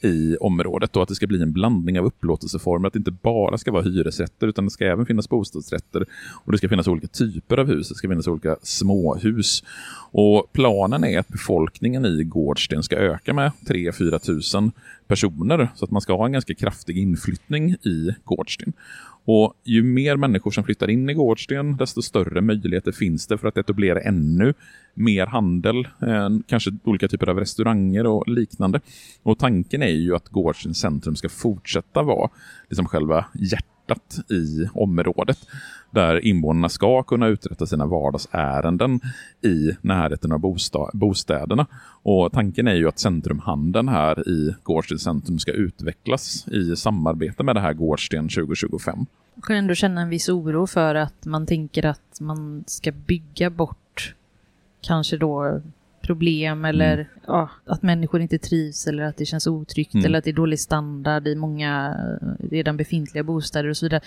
i 0.00 0.36
området 0.40 0.96
och 0.96 1.02
att 1.02 1.08
det 1.08 1.14
ska 1.14 1.26
bli 1.26 1.42
en 1.42 1.52
blandning 1.52 1.98
av 1.98 2.06
upplåtelseformer, 2.06 2.86
att 2.86 2.92
det 2.92 2.98
inte 2.98 3.10
bara 3.10 3.58
ska 3.58 3.72
vara 3.72 3.82
hyresrätter 3.82 4.46
utan 4.46 4.64
det 4.64 4.70
ska 4.70 4.86
även 4.86 5.06
finnas 5.06 5.28
bostadsrätter 5.28 6.06
och 6.44 6.52
det 6.52 6.58
ska 6.58 6.68
finnas 6.68 6.88
olika 6.88 7.06
typer 7.06 7.58
av 7.58 7.66
hus, 7.66 7.88
det 7.88 7.94
ska 7.94 8.08
finnas 8.08 8.28
olika 8.28 8.56
småhus. 8.62 9.64
Och 10.10 10.46
planen 10.52 11.04
är 11.04 11.18
att 11.18 11.28
befolkningen 11.28 12.06
i 12.06 12.24
Gårdsten 12.24 12.82
ska 12.82 12.96
öka 12.96 13.34
med 13.34 13.52
3-4 13.66 14.18
tusen 14.18 14.72
personer 15.06 15.68
så 15.74 15.84
att 15.84 15.90
man 15.90 16.00
ska 16.00 16.16
ha 16.16 16.26
en 16.26 16.32
ganska 16.32 16.54
kraftig 16.54 16.98
inflyttning 16.98 17.70
i 17.70 18.14
Gårdsten. 18.24 18.72
Och 19.28 19.54
ju 19.64 19.82
mer 19.82 20.16
människor 20.16 20.50
som 20.50 20.64
flyttar 20.64 20.90
in 20.90 21.10
i 21.10 21.14
Gårdsten, 21.14 21.76
desto 21.76 22.02
större 22.02 22.40
möjligheter 22.40 22.92
finns 22.92 23.26
det 23.26 23.38
för 23.38 23.48
att 23.48 23.56
etablera 23.56 24.00
ännu 24.00 24.54
mer 24.94 25.26
handel, 25.26 25.88
eh, 26.02 26.28
kanske 26.46 26.70
olika 26.84 27.08
typer 27.08 27.28
av 27.28 27.38
restauranger 27.38 28.06
och 28.06 28.28
liknande. 28.28 28.80
Och 29.22 29.38
tanken 29.38 29.82
är 29.82 29.85
är 29.86 29.96
ju 29.96 30.16
att 30.16 30.28
Gårdstens 30.28 30.78
centrum 30.78 31.16
ska 31.16 31.28
fortsätta 31.28 32.02
vara 32.02 32.30
liksom 32.68 32.86
själva 32.86 33.26
hjärtat 33.34 34.18
i 34.30 34.68
området. 34.74 35.38
Där 35.90 36.24
invånarna 36.24 36.68
ska 36.68 37.02
kunna 37.02 37.26
uträtta 37.26 37.66
sina 37.66 37.86
vardagsärenden 37.86 39.00
i 39.42 39.70
närheten 39.80 40.32
av 40.32 40.56
bostäderna. 40.92 41.66
Och 42.02 42.32
tanken 42.32 42.68
är 42.68 42.74
ju 42.74 42.88
att 42.88 42.98
centrumhandeln 42.98 43.88
här 43.88 44.28
i 44.28 44.54
Gårdsten 44.62 44.98
centrum 44.98 45.38
ska 45.38 45.52
utvecklas 45.52 46.48
i 46.48 46.76
samarbete 46.76 47.42
med 47.42 47.56
det 47.56 47.60
här 47.60 47.72
Gårdsten 47.72 48.28
2025. 48.28 49.06
Jag 49.34 49.44
kan 49.44 49.56
ändå 49.56 49.74
känna 49.74 50.00
en 50.00 50.08
viss 50.08 50.28
oro 50.28 50.66
för 50.66 50.94
att 50.94 51.26
man 51.26 51.46
tänker 51.46 51.86
att 51.86 52.20
man 52.20 52.64
ska 52.66 52.92
bygga 52.92 53.50
bort 53.50 54.14
kanske 54.80 55.16
då 55.16 55.60
problem 56.06 56.64
eller 56.64 57.08
ja, 57.26 57.50
att 57.66 57.82
människor 57.82 58.20
inte 58.20 58.38
trivs 58.38 58.86
eller 58.86 59.02
att 59.02 59.16
det 59.16 59.26
känns 59.26 59.46
otryggt 59.46 59.94
Mm. 59.94 60.06
eller 60.06 60.18
att 60.18 60.24
det 60.24 60.30
är 60.30 60.34
dålig 60.34 60.60
standard 60.60 61.26
i 61.28 61.34
många 61.34 61.96
eh, 62.22 62.48
redan 62.50 62.76
befintliga 62.76 63.24
bostäder 63.24 63.68
och 63.68 63.76
så 63.76 63.86
vidare. 63.86 64.00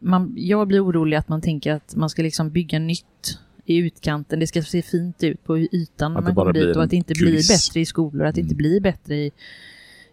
Man, 0.00 0.34
jag 0.36 0.68
blir 0.68 0.84
orolig 0.84 1.16
att 1.16 1.28
man 1.28 1.40
tänker 1.40 1.72
att 1.72 1.96
man 1.96 2.10
ska 2.10 2.22
liksom 2.22 2.50
bygga 2.50 2.78
nytt 2.78 3.38
i 3.64 3.76
utkanten. 3.76 4.40
Det 4.40 4.46
ska 4.46 4.62
se 4.62 4.82
fint 4.82 5.22
ut 5.22 5.44
på 5.44 5.58
ytan 5.58 6.12
när 6.14 6.20
man 6.20 6.34
kommer 6.34 6.52
dit 6.52 6.76
och 6.76 6.82
att 6.82 6.90
det 6.90 6.96
inte 6.96 7.14
kuliss. 7.14 7.48
blir 7.48 7.56
bättre 7.56 7.80
i 7.80 7.86
skolor, 7.86 8.26
att 8.26 8.34
det 8.34 8.40
inte 8.40 8.54
Mm. 8.54 8.58
blir 8.58 8.80
bättre 8.80 9.14
i, 9.16 9.30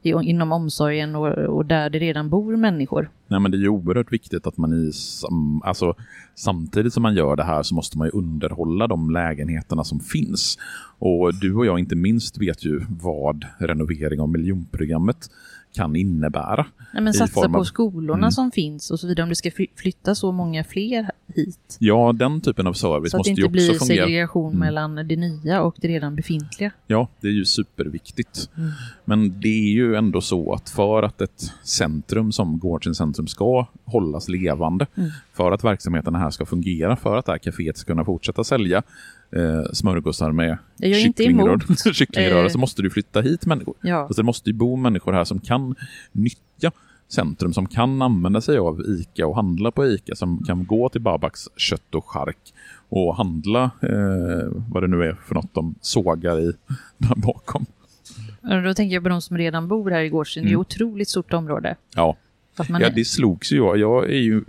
i, 0.01 0.09
inom 0.09 0.51
omsorgen 0.51 1.15
och, 1.15 1.27
och 1.27 1.65
där 1.65 1.89
det 1.89 1.99
redan 1.99 2.29
bor 2.29 2.55
människor. 2.55 3.09
Nej, 3.27 3.39
men 3.39 3.51
det 3.51 3.57
är 3.57 3.59
ju 3.59 3.69
oerhört 3.69 4.13
viktigt 4.13 4.47
att 4.47 4.57
man 4.57 4.73
i 4.73 4.91
sam, 4.91 5.61
alltså, 5.63 5.95
samtidigt 6.35 6.93
som 6.93 7.03
man 7.03 7.15
gör 7.15 7.35
det 7.35 7.43
här 7.43 7.63
så 7.63 7.75
måste 7.75 7.97
man 7.97 8.07
ju 8.07 8.11
underhålla 8.11 8.87
de 8.87 9.11
lägenheterna 9.11 9.83
som 9.83 9.99
finns. 9.99 10.57
Och 10.99 11.33
du 11.33 11.55
och 11.55 11.65
jag 11.65 11.79
inte 11.79 11.95
minst 11.95 12.37
vet 12.37 12.65
ju 12.65 12.81
vad 12.89 13.45
renovering 13.57 14.21
av 14.21 14.29
miljonprogrammet 14.29 15.29
kan 15.77 15.95
innebära. 15.95 16.65
Nej, 16.93 17.03
men 17.03 17.13
satsa 17.13 17.49
på 17.49 17.57
av- 17.59 17.63
skolorna 17.63 18.17
Mm. 18.27 18.31
som 18.31 18.51
finns 18.51 18.91
och 18.91 18.99
så 18.99 19.07
vidare. 19.07 19.23
Om 19.23 19.29
det 19.29 19.35
ska 19.35 19.51
fly- 19.51 19.67
flytta 19.75 20.15
så 20.15 20.31
många 20.31 20.63
fler 20.63 21.09
hit. 21.35 21.77
Ja, 21.79 22.13
den 22.13 22.41
typen 22.41 22.67
av 22.67 22.73
service 22.73 23.11
Så 23.11 23.17
att 23.17 23.23
det 23.23 23.29
måste 23.29 23.41
ju 23.41 23.45
inte 23.45 23.51
blir 23.51 23.69
också 23.71 23.85
fungera. 23.85 24.05
segregation 24.05 24.47
Mm. 24.53 24.59
mellan 24.59 24.95
det 24.95 25.15
nya 25.15 25.61
och 25.61 25.75
det 25.81 25.87
redan 25.87 26.15
befintliga. 26.15 26.71
Ja, 26.87 27.07
det 27.21 27.27
är 27.27 27.31
ju 27.31 27.45
superviktigt. 27.45 28.49
Mm. 28.57 28.69
Men 29.05 29.39
det 29.39 29.47
är 29.69 29.71
ju 29.73 29.95
ändå 29.95 30.21
så 30.21 30.53
att 30.53 30.69
för 30.69 31.03
att 31.03 31.21
ett 31.21 31.51
centrum 31.63 32.31
som 32.31 32.59
Gårdstens 32.59 32.97
centrum 32.97 33.27
ska 33.27 33.67
hållas 33.85 34.27
levande, 34.29 34.87
Mm. 34.97 35.09
för 35.33 35.51
att 35.51 35.63
verksamheterna 35.63 36.19
här 36.19 36.29
ska 36.29 36.45
fungera, 36.45 36.95
för 36.95 37.17
att 37.17 37.25
det 37.25 37.31
här 37.31 37.39
kaféet 37.39 37.77
ska 37.77 37.87
kunna 37.93 38.05
fortsätta 38.05 38.43
sälja 38.43 38.83
eh, 39.31 39.63
smörgåsar 39.73 40.31
med 40.31 40.57
Jag 40.77 40.91
är 40.91 41.05
inte 41.05 41.23
kycklingrör, 41.93 42.43
Eh. 42.45 42.49
så 42.49 42.57
måste 42.57 42.81
du 42.81 42.89
flytta 42.89 43.21
hit 43.21 43.45
människor. 43.45 43.75
Ja, 43.81 43.95
Alltså 43.97 44.21
det 44.21 44.25
måste 44.25 44.49
ju 44.49 44.53
bo 44.55 44.75
människor 44.75 45.13
här 45.13 45.23
som 45.23 45.39
kan 45.39 45.75
nyttja 46.11 46.71
centrum, 47.07 47.53
som 47.53 47.67
kan 47.67 48.01
använda 48.01 48.41
sig 48.41 48.57
av 48.57 48.81
ICA 48.81 49.27
och 49.27 49.35
handla 49.35 49.71
på 49.71 49.85
ICA, 49.87 50.15
som 50.15 50.43
kan 50.43 50.65
gå 50.65 50.89
till 50.89 51.01
Babaks 51.01 51.39
kött 51.55 51.95
och 51.95 52.05
chark 52.09 52.53
och 52.89 53.15
handla 53.15 53.63
eh, 53.81 54.47
vad 54.69 54.83
det 54.83 54.87
nu 54.87 55.03
är 55.03 55.17
för 55.27 55.35
något 55.35 55.53
de 55.53 55.75
sågar 55.81 56.39
i 56.39 56.53
där 56.97 57.15
bakom. 57.15 57.65
Då 58.63 58.73
tänker 58.73 58.93
jag 58.95 59.03
på 59.03 59.09
de 59.09 59.21
som 59.21 59.37
redan 59.37 59.67
bor 59.67 59.91
här 59.91 60.01
i 60.01 60.09
Gårdsten. 60.09 60.43
Det 60.43 60.47
är 60.49 60.51
Mm. 60.51 60.59
otroligt 60.61 61.09
stort 61.09 61.33
område. 61.33 61.75
Ja, 61.95 62.15
ja 62.69 62.79
är- 62.79 62.89
det 62.89 63.05
slogs 63.05 63.51
ju 63.51 63.55
jag. 63.57 63.77
Jag 63.77 64.05
är 64.09 64.19
ju, 64.19 64.41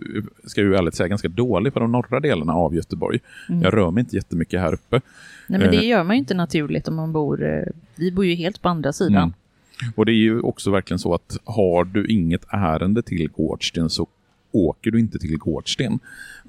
ska 0.44 0.60
ju 0.60 0.74
ärligt 0.74 0.94
säga, 0.94 1.08
ganska 1.08 1.28
dålig 1.28 1.72
på 1.72 1.80
de 1.80 1.92
norra 1.92 2.20
delarna 2.20 2.52
av 2.52 2.74
Göteborg. 2.74 3.18
Mm. 3.48 3.62
Jag 3.62 3.74
rör 3.74 3.90
mig 3.90 4.00
inte 4.00 4.16
jättemycket 4.16 4.60
här 4.60 4.74
uppe. 4.74 5.00
Nej, 5.46 5.60
men 5.60 5.70
det 5.70 5.76
eh. 5.76 5.86
gör 5.88 6.04
man 6.04 6.16
ju 6.16 6.18
inte 6.18 6.34
naturligt 6.34 6.88
om 6.88 6.94
man 6.96 7.12
bor... 7.12 7.44
eh, 7.44 7.62
Vi 7.96 8.12
bor 8.12 8.24
ju 8.24 8.34
helt 8.34 8.62
på 8.62 8.68
andra 8.68 8.92
sidan. 8.92 9.22
Mm. 9.22 9.92
Och 9.96 10.06
det 10.06 10.12
är 10.12 10.14
ju 10.14 10.40
också 10.40 10.70
verkligen 10.70 10.98
så 10.98 11.14
att 11.14 11.38
har 11.44 11.84
du 11.84 12.06
inget 12.06 12.44
ärende 12.48 13.02
till 13.02 13.28
Gårdsten 13.28 13.90
så 13.90 14.06
åker 14.52 14.90
du 14.90 15.00
inte 15.00 15.18
till 15.18 15.38
Gårdsten. 15.38 15.98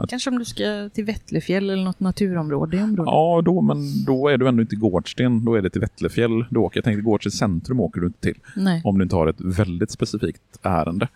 Kanske 0.09 0.29
om 0.29 0.39
du 0.39 0.45
ska 0.45 0.89
till 0.93 1.05
Vättlefjäll 1.05 1.69
eller 1.69 1.83
något 1.83 1.99
naturområde 1.99 2.77
i 2.77 2.81
området. 2.81 3.11
Ja, 3.11 3.41
då, 3.45 3.61
men 3.61 4.05
då 4.05 4.27
är 4.27 4.37
du 4.37 4.47
ändå 4.47 4.61
inte 4.61 4.75
i 4.75 4.77
Gårdsten. 4.77 5.45
Då 5.45 5.55
är 5.55 5.61
det 5.61 5.69
till 5.69 5.81
Vättlefjäll 5.81 6.45
du 6.49 6.59
åker. 6.59 6.77
Jag 6.77 6.83
tänkte 6.85 7.01
Gårdstens 7.01 7.37
centrum 7.37 7.79
åker 7.79 8.01
du 8.01 8.07
inte 8.07 8.19
till. 8.19 8.37
Nej. 8.55 8.81
Om 8.83 8.97
du 8.97 9.03
inte 9.03 9.15
har 9.15 9.27
ett 9.27 9.41
väldigt 9.41 9.91
specifikt 9.91 10.41
ärende. 10.61 11.07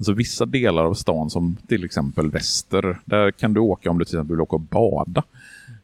Alltså 0.00 0.12
vissa 0.12 0.46
delar 0.46 0.84
av 0.84 0.94
stan 0.94 1.30
som 1.30 1.56
till 1.68 1.84
exempel 1.84 2.30
Väster, 2.30 3.00
där 3.04 3.30
kan 3.30 3.54
du 3.54 3.60
åka 3.60 3.90
om 3.90 3.98
du 3.98 4.04
till 4.04 4.14
exempel 4.14 4.36
vill 4.36 4.40
åka 4.40 4.56
och 4.56 4.60
bada. 4.60 5.22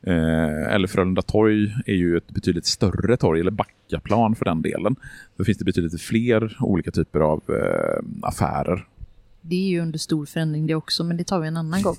Eh, 0.03 0.75
eller 0.75 0.87
Frölunda 0.87 1.23
torg 1.23 1.75
är 1.87 1.95
ju 1.95 2.17
ett 2.17 2.31
betydligt 2.31 2.67
större 2.67 3.17
torg, 3.17 3.41
eller 3.41 3.51
Backaplan 3.51 4.35
för 4.35 4.45
den 4.45 4.63
delen. 4.63 4.97
Då 5.37 5.45
finns 5.45 5.59
det 5.59 5.65
betydligt 5.65 6.01
fler 6.01 6.57
olika 6.61 6.91
typer 6.91 7.21
av 7.21 7.43
eh, 7.49 8.29
affärer 8.29 8.87
det 9.49 9.57
är 9.57 9.69
ju 9.69 9.81
under 9.81 9.99
stor 9.99 10.27
förändring 10.27 10.67
det 10.67 10.75
också, 10.75 11.05
men 11.05 11.17
det 11.17 11.25
tar 11.25 11.41
vi 11.41 11.49
en 11.49 11.57
annan 11.57 11.83
gång. 11.83 11.97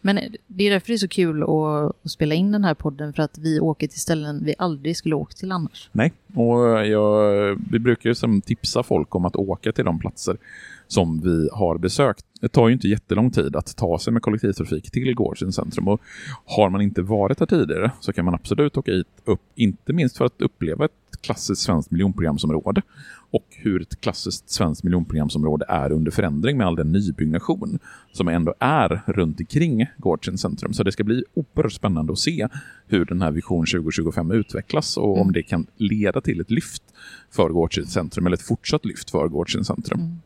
Men 0.00 0.20
det 0.46 0.64
är 0.64 0.70
därför 0.70 0.86
det 0.86 0.92
är 0.92 0.98
så 0.98 1.08
kul 1.08 1.42
att, 1.42 1.96
att 2.04 2.10
spela 2.10 2.34
in 2.34 2.52
den 2.52 2.64
här 2.64 2.74
podden, 2.74 3.12
för 3.12 3.22
att 3.22 3.38
vi 3.38 3.60
åker 3.60 3.88
till 3.88 4.00
ställen 4.00 4.44
vi 4.44 4.54
aldrig 4.58 4.96
skulle 4.96 5.14
åkt 5.14 5.36
till 5.36 5.52
annars. 5.52 5.90
Nej, 5.92 6.12
och 6.34 6.86
jag, 6.86 7.58
vi 7.70 7.78
brukar 7.78 8.10
ju 8.10 8.14
som 8.14 8.40
tipsa 8.40 8.82
folk 8.82 9.14
om 9.14 9.24
att 9.24 9.36
åka 9.36 9.72
till 9.72 9.84
de 9.84 9.98
platser 9.98 10.36
som 10.88 11.20
vi 11.20 11.48
har 11.52 11.78
besökt. 11.78 12.24
Det 12.40 12.48
tar 12.48 12.68
ju 12.68 12.74
inte 12.74 12.88
jättelång 12.88 13.30
tid 13.30 13.56
att 13.56 13.76
ta 13.76 13.98
sig 13.98 14.12
med 14.12 14.22
kollektivtrafik 14.22 14.90
till 14.90 15.14
Gårdstens 15.14 15.54
centrum 15.54 15.88
och 15.88 16.00
har 16.44 16.70
man 16.70 16.80
inte 16.80 17.02
varit 17.02 17.40
här 17.40 17.46
tidigare 17.46 17.90
så 18.00 18.12
kan 18.12 18.24
man 18.24 18.34
absolut 18.34 18.76
åka 18.76 18.92
hit 18.92 19.06
upp, 19.24 19.40
inte 19.54 19.92
minst 19.92 20.16
för 20.16 20.24
att 20.24 20.42
uppleva 20.42 20.84
ett 20.84 20.92
klassiskt 21.20 21.62
svenskt 21.62 21.90
miljonprogramsområde 21.90 22.82
och 23.30 23.44
hur 23.50 23.82
ett 23.82 24.00
klassiskt 24.00 24.50
svenskt 24.50 24.84
miljonprogramsområde 24.84 25.64
är 25.68 25.92
under 25.92 26.10
förändring 26.10 26.56
med 26.56 26.66
all 26.66 26.76
den 26.76 26.92
nybyggnation 26.92 27.78
som 28.12 28.28
ändå 28.28 28.54
är 28.58 29.02
runt 29.06 29.40
omkring 29.40 29.86
Gårdstens 29.96 30.40
centrum. 30.40 30.72
Så 30.72 30.82
det 30.82 30.92
ska 30.92 31.04
bli 31.04 31.24
oerhört 31.34 31.72
spännande 31.72 32.12
att 32.12 32.18
se 32.18 32.48
hur 32.86 33.04
den 33.04 33.22
här 33.22 33.30
vision 33.30 33.66
2025 33.66 34.30
utvecklas 34.30 34.96
och 34.96 35.16
mm. 35.16 35.20
om 35.20 35.32
det 35.32 35.42
kan 35.42 35.66
leda 35.76 36.20
till 36.20 36.40
ett 36.40 36.50
lyft 36.50 36.82
för 37.30 37.48
Gårdstens 37.48 37.92
centrum 37.92 38.26
eller 38.26 38.36
ett 38.36 38.42
fortsatt 38.42 38.84
lyft 38.84 39.10
för 39.10 39.28
Gårdstens 39.28 39.66
centrum. 39.66 40.00
Mm. 40.00 40.18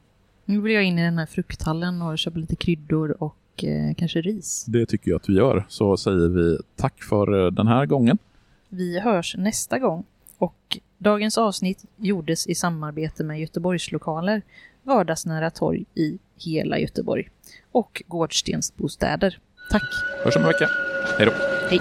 Nu 0.44 0.61
vill 0.61 0.72
jag 0.72 0.85
in 0.85 0.98
i 0.98 1.02
den 1.02 1.18
här 1.18 1.26
frukthallen 1.26 2.02
och 2.02 2.18
köpa 2.18 2.38
lite 2.38 2.57
kryddor 2.57 3.22
och 3.22 3.64
eh, 3.64 3.94
kanske 3.94 4.20
ris. 4.20 4.64
Det 4.68 4.87
tycker 4.87 5.11
jag 5.11 5.16
att 5.16 5.28
vi 5.28 5.35
gör. 5.35 5.64
Så 5.68 5.96
säger 5.96 6.28
vi 6.28 6.59
tack 6.76 7.02
för 7.02 7.44
eh, 7.46 7.50
den 7.50 7.66
här 7.66 7.87
gången. 7.87 8.18
Vi 8.68 9.00
hörs 9.00 9.37
nästa 9.38 9.78
gång. 9.78 10.05
Och 10.38 10.78
dagens 10.98 11.38
avsnitt 11.38 11.85
gjordes 11.96 12.46
i 12.46 12.55
samarbete 12.55 13.24
med 13.24 13.40
Göteborgslokaler, 13.40 14.42
vardagsnära 14.83 15.50
torg 15.50 15.85
i 15.94 16.18
hela 16.38 16.78
Göteborg 16.78 17.28
och 17.72 18.02
Gårdstensbostäder. 18.07 19.38
Tack! 19.70 19.83
Hörs 20.24 20.37
om 20.37 20.42
en 20.42 20.48
vecka. 20.48 20.68
Hej 21.18 21.26
då! 21.26 21.33
Hej! 21.70 21.81